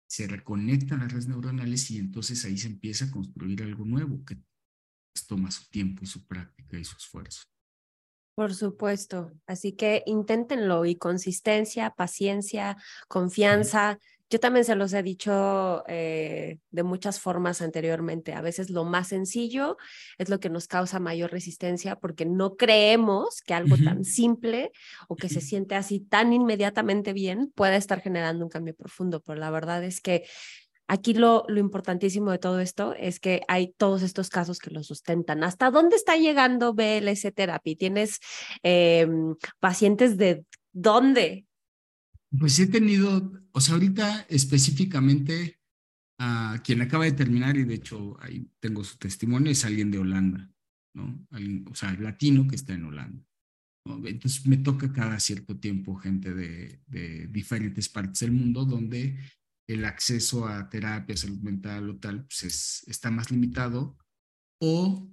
[0.08, 4.42] se reconectan las redes neuronales y entonces ahí se empieza a construir algo nuevo que
[5.28, 7.44] toma su tiempo y su práctica y su esfuerzo.
[8.36, 9.32] Por supuesto.
[9.46, 12.78] Así que inténtenlo y consistencia, paciencia,
[13.08, 14.00] confianza.
[14.28, 18.34] Yo también se los he dicho eh, de muchas formas anteriormente.
[18.34, 19.78] A veces lo más sencillo
[20.18, 24.72] es lo que nos causa mayor resistencia porque no creemos que algo tan simple
[25.08, 29.22] o que se siente así tan inmediatamente bien pueda estar generando un cambio profundo.
[29.22, 30.24] Pero la verdad es que
[30.88, 34.84] Aquí lo, lo, importantísimo de todo esto es que hay todos estos casos que lo
[34.84, 35.44] sustentan.
[35.44, 37.76] ¿Hasta dónde está llegando BLS Therapy?
[37.76, 38.20] ¿Tienes
[38.64, 39.08] eh,
[39.60, 41.46] pacientes de dónde?
[42.38, 45.60] Pues he tenido, o sea, ahorita específicamente
[46.20, 50.00] a quien acaba de terminar, y de hecho ahí tengo su testimonio, es alguien de
[50.00, 50.52] Holanda,
[50.94, 51.26] ¿no?
[51.32, 53.24] Alguien, o sea, latino que está en Holanda.
[53.86, 54.06] ¿no?
[54.06, 59.18] Entonces me toca cada cierto tiempo gente de, de diferentes partes del mundo donde
[59.68, 63.98] el acceso a terapia, salud mental o tal, pues es, está más limitado,
[64.62, 65.10] o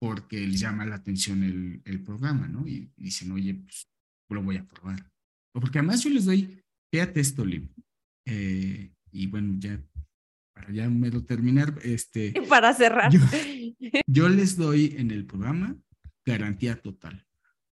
[0.00, 2.66] porque les llama la atención el, el programa, ¿no?
[2.66, 3.88] Y, dicen, oye, pues
[4.30, 5.10] lo voy a probar.
[5.54, 7.68] O porque además yo les doy, fíjate esto, Liv,
[8.26, 9.80] eh, y bueno, ya
[10.54, 12.32] para ya lo terminar, este...
[12.48, 13.10] Para cerrar.
[13.12, 13.20] Yo,
[14.06, 15.76] yo les doy en el programa
[16.24, 17.26] garantía total.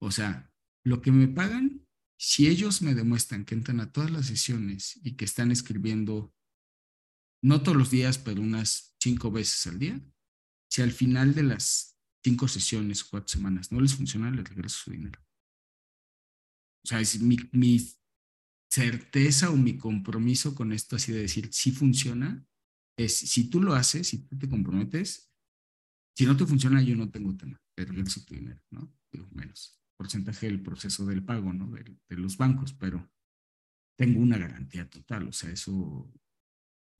[0.00, 0.50] O sea,
[0.84, 1.81] lo que me pagan
[2.24, 6.32] si ellos me demuestran que entran a todas las sesiones y que están escribiendo,
[7.42, 10.00] no todos los días, pero unas cinco veces al día,
[10.70, 14.92] si al final de las cinco sesiones cuatro semanas no les funciona, les regreso su
[14.92, 15.20] dinero.
[16.84, 17.84] O sea, es mi, mi
[18.70, 22.46] certeza o mi compromiso con esto, así de decir, si funciona,
[22.96, 25.28] es si tú lo haces, si tú te comprometes,
[26.16, 28.94] si no te funciona, yo no tengo tema, te regreso tu dinero, ¿no?
[29.32, 31.68] Menos porcentaje del proceso del pago, ¿no?
[31.68, 33.08] De, de, los bancos, pero
[33.96, 36.10] tengo una garantía total, o sea, eso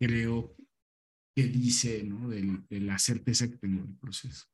[0.00, 0.55] creo
[1.34, 2.28] que dice, ¿no?
[2.28, 4.46] De, de la certeza que tengo del proceso.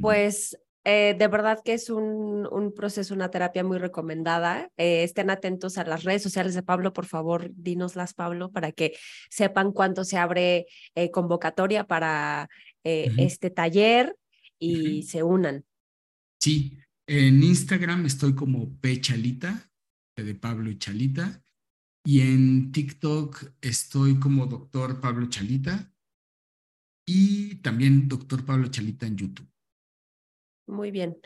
[0.00, 4.70] Pues eh, de verdad que es un, un, proceso, una terapia muy recomendada.
[4.78, 8.94] Eh, estén atentos a las redes sociales de Pablo, por favor, dínoslas, Pablo, para que
[9.28, 12.48] sepan cuándo se abre eh, convocatoria para
[12.84, 13.14] uh -huh.
[13.18, 14.16] este taller
[14.58, 15.02] y uh -huh.
[15.02, 15.64] se unan.
[16.40, 19.70] Sí, en Instagram estoy como P Chalita,
[20.16, 21.42] de Pablo y Chalita,
[22.04, 25.92] y en TikTok estoy como Doctor Pablo Chalita
[27.06, 29.50] y también Doctor Pablo Chalita en YouTube.
[30.66, 31.18] Muy bien.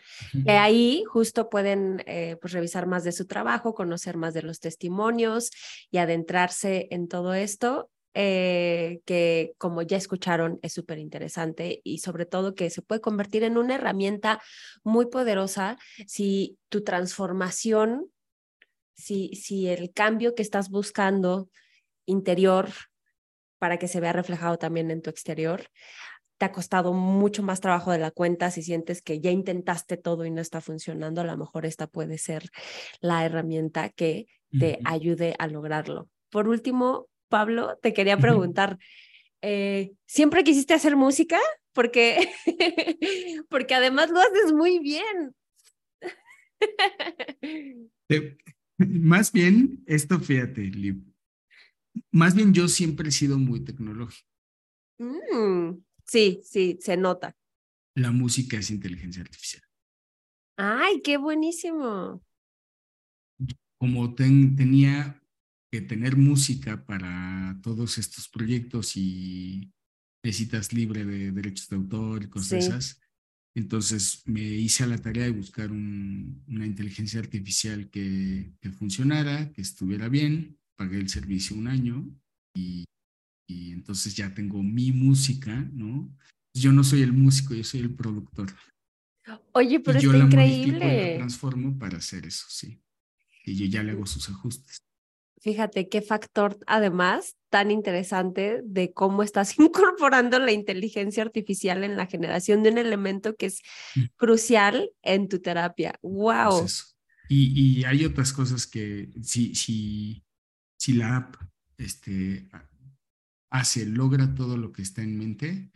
[0.47, 5.51] Ahí justo pueden eh, pues, revisar más de su trabajo, conocer más de los testimonios
[5.91, 7.91] y adentrarse en todo esto.
[8.17, 13.43] Eh, que como ya escucharon es súper interesante y sobre todo que se puede convertir
[13.43, 14.41] en una herramienta
[14.85, 18.07] muy poderosa si tu transformación,
[18.95, 21.49] si, si el cambio que estás buscando
[22.07, 22.69] interior
[23.59, 25.67] para que se vea reflejado también en tu exterior,
[26.39, 30.25] te ha costado mucho más trabajo de la cuenta, si sientes que ya intentaste todo
[30.25, 32.49] y no está funcionando, a lo mejor esta puede ser
[33.01, 34.93] la herramienta que te uh -huh.
[34.93, 36.09] ayude a lograrlo.
[36.31, 38.79] Por último, Pablo, te quería preguntar,
[39.43, 41.41] eh, ¿siempre quisiste hacer música?
[41.73, 42.31] Porque,
[43.51, 45.35] porque además lo haces muy bien.
[48.79, 51.03] Más bien, esto fíjate, Liv.
[52.13, 54.31] Más bien yo siempre he sido muy tecnológico.
[54.99, 57.37] Mm, sí, sí, se nota.
[57.97, 59.65] La música es inteligencia artificial.
[60.57, 62.23] Ay, qué buenísimo.
[63.79, 65.21] Como ten, tenía
[65.75, 69.73] que tener música para todos estos proyectos y
[70.23, 72.57] necesitas libre de derechos de autor y cosas sí.
[72.71, 73.01] esas.
[73.57, 79.53] Entonces me hice a la tarea de buscar un, una inteligencia artificial que, que, funcionara,
[79.53, 82.09] que estuviera bien, pagué el servicio un año
[82.57, 82.85] y,
[83.49, 86.09] y entonces ya tengo mi música, ¿no?
[86.55, 88.55] Yo no soy el músico, yo soy el productor.
[89.51, 90.77] Oye, pero y yo está la increíble.
[90.77, 92.81] Y la transformo para hacer eso, sí.
[93.45, 94.84] Y yo ya le hago sus ajustes.
[95.45, 102.07] Fíjate qué factor, además, tan interesante de cómo estás incorporando la inteligencia artificial en la
[102.07, 103.61] generación de un elemento que es
[103.95, 104.05] mm.
[104.17, 105.99] crucial en tu terapia.
[106.01, 106.61] ¡Wow!
[106.61, 106.97] Pues
[107.29, 110.25] y, y, hay otras cosas que si, si,
[110.79, 111.37] si la app
[111.77, 112.49] este,
[113.51, 115.71] hace, logra todo lo que está en mente,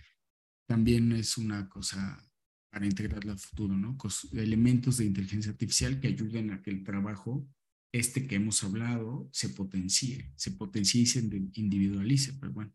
[0.67, 2.19] también es una cosa
[2.71, 3.99] para integrarla al futuro, ¿no?
[4.33, 7.47] elementos de inteligencia artificial que ayuden a que el trabajo,
[7.93, 12.35] este que hemos hablado, se potencie, se potencie y se individualice.
[12.35, 12.73] Pero bueno,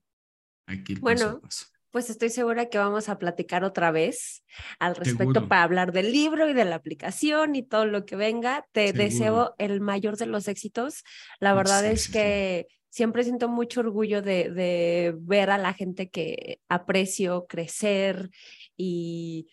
[0.67, 4.43] hay que ir bueno, paso pues estoy segura que vamos a platicar otra vez
[4.79, 8.65] al respecto para hablar del libro y de la aplicación y todo lo que venga.
[8.71, 11.03] Te deseo el mayor de los éxitos.
[11.39, 16.59] La verdad es que siempre siento mucho orgullo de, de, ver a la gente que
[16.67, 18.31] aprecio crecer
[18.75, 19.47] y,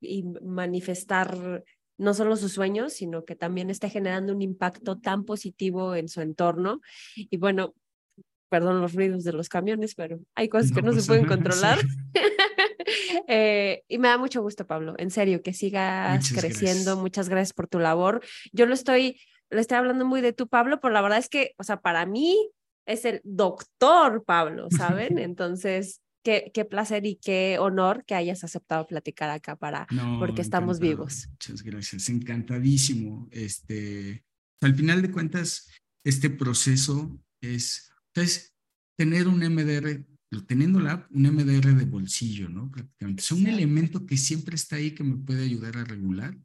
[0.00, 1.62] y manifestar
[2.02, 6.20] no solo sus sueños, sino que también esté generando un impacto tan positivo en su
[6.20, 6.80] entorno.
[7.14, 7.74] Y bueno,
[8.48, 11.78] perdón los ruidos de los camiones, pero hay cosas que no se pueden controlar.
[13.28, 16.96] Eh, y me da mucho gusto, Pablo, en serio, que sigas creciendo.
[16.96, 18.20] Muchas gracias por tu labor.
[18.52, 19.18] Yo lo estoy,
[19.50, 22.04] le estoy hablando muy de tú, Pablo, pero la verdad es que, o sea, para
[22.04, 22.50] mí
[22.84, 25.18] es el doctor Pablo, ¿saben?
[25.18, 29.86] Entonces, qué, qué placer y qué honor que hayas aceptado platicar acá para,
[30.18, 31.28] porque estamos vivos.
[31.30, 33.28] Muchas gracias, encantadísimo.
[33.30, 34.24] Este,
[34.60, 35.68] al final de cuentas,
[36.04, 38.54] este proceso es entonces,
[38.96, 40.04] tener un MDR,
[40.46, 42.70] teniendo la un MDR de bolsillo, ¿no?
[42.70, 43.22] Prácticamente.
[43.22, 46.38] Es un elemento que siempre está ahí que me puede ayudar a regular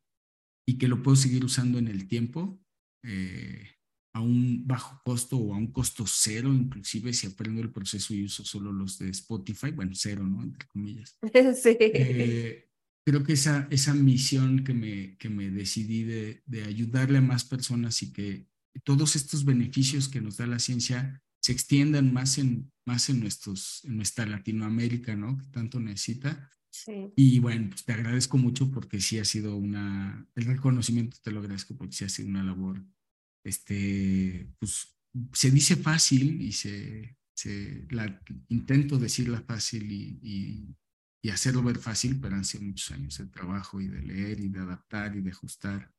[0.66, 2.60] y que lo puedo seguir usando en el tiempo
[3.04, 3.77] eh,
[4.18, 8.26] a un bajo costo o a un costo cero, inclusive si aprendo el proceso y
[8.26, 10.44] uso solo los de Spotify, bueno, cero, ¿no?
[10.44, 11.18] Entre comillas.
[11.64, 11.78] Sí.
[11.80, 12.70] Eh,
[13.06, 17.46] creo que esa, esa misión que me, que me decidí de, de ayudarle a más
[17.46, 18.48] personas y que
[18.84, 23.84] todos estos beneficios que nos da la ciencia se extiendan más en, más en, nuestros,
[23.86, 25.38] en nuestra Latinoamérica, ¿no?
[25.38, 26.50] Que tanto necesita.
[26.70, 27.12] Sí.
[27.16, 31.40] Y bueno, pues te agradezco mucho porque sí ha sido una, el reconocimiento te lo
[31.40, 32.84] agradezco porque sí ha sido una labor,
[33.48, 34.98] este, pues
[35.34, 40.76] se dice fácil y se, se la, intento decirla fácil y, y,
[41.22, 44.50] y hacerlo ver fácil, pero han sido muchos años de trabajo y de leer y
[44.50, 45.92] de adaptar y de ajustar.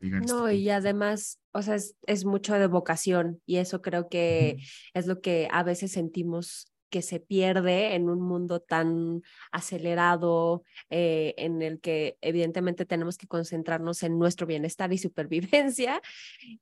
[0.00, 4.58] No, y además, o sea, es, mucho de vocación y eso creo que
[4.92, 11.34] es lo que a veces sentimos que se pierde en un mundo tan acelerado, eh,
[11.38, 16.00] en el que evidentemente tenemos que concentrarnos en nuestro bienestar y supervivencia,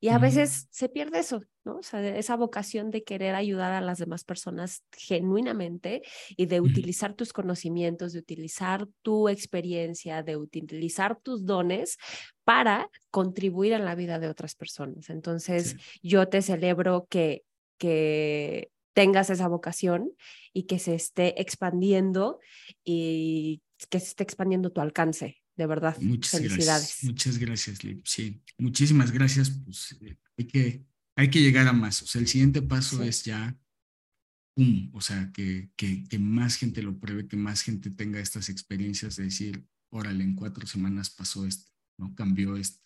[0.01, 1.77] y a veces se pierde eso, ¿no?
[1.77, 6.01] O sea, esa vocación de querer ayudar a las demás personas genuinamente
[6.35, 11.99] y de utilizar tus conocimientos, de utilizar tu experiencia, de utilizar tus dones
[12.43, 15.11] para contribuir en la vida de otras personas.
[15.11, 17.45] Entonces, yo te celebro que
[17.83, 20.13] que tengas esa vocación
[20.53, 22.41] y que se esté expandiendo
[22.85, 25.39] y que se esté expandiendo tu alcance.
[25.57, 26.67] De verdad, muchas felicidades.
[26.67, 28.07] Gracias, muchas gracias, Lip.
[28.07, 29.51] Sí, muchísimas gracias.
[29.51, 32.03] Pues eh, hay que, hay que llegar a más.
[32.03, 33.59] O sea, el siguiente paso es ya,
[34.55, 34.91] ¡pum!
[34.95, 39.17] O sea, que, que, que más gente lo pruebe, que más gente tenga estas experiencias
[39.17, 42.15] de decir, órale, en cuatro semanas pasó esto, ¿no?
[42.15, 42.81] Cambió esto.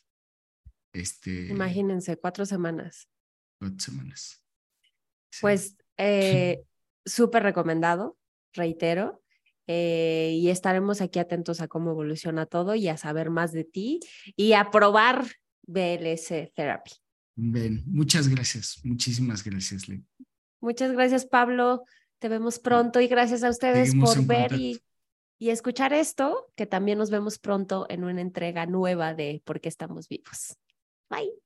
[0.93, 3.09] Este, Imagínense, cuatro semanas.
[3.61, 4.43] Cuatro semanas.
[5.41, 6.63] Pues eh,
[7.05, 8.17] súper recomendado,
[8.53, 9.23] reitero.
[9.69, 13.99] Eh, y estaremos aquí atentos a cómo evoluciona todo y a saber más de ti
[14.37, 15.27] y a probar
[15.67, 16.93] BLS Therapy.
[17.35, 20.05] Bien, muchas gracias, muchísimas gracias, Lee.
[20.61, 21.85] Muchas gracias, Pablo.
[22.19, 24.81] Te vemos pronto y gracias a ustedes por ver y,
[25.39, 29.69] y, escuchar esto, que también nos vemos pronto en una entrega nueva de Por qué
[29.69, 30.57] estamos vivos.
[31.11, 31.46] Bye.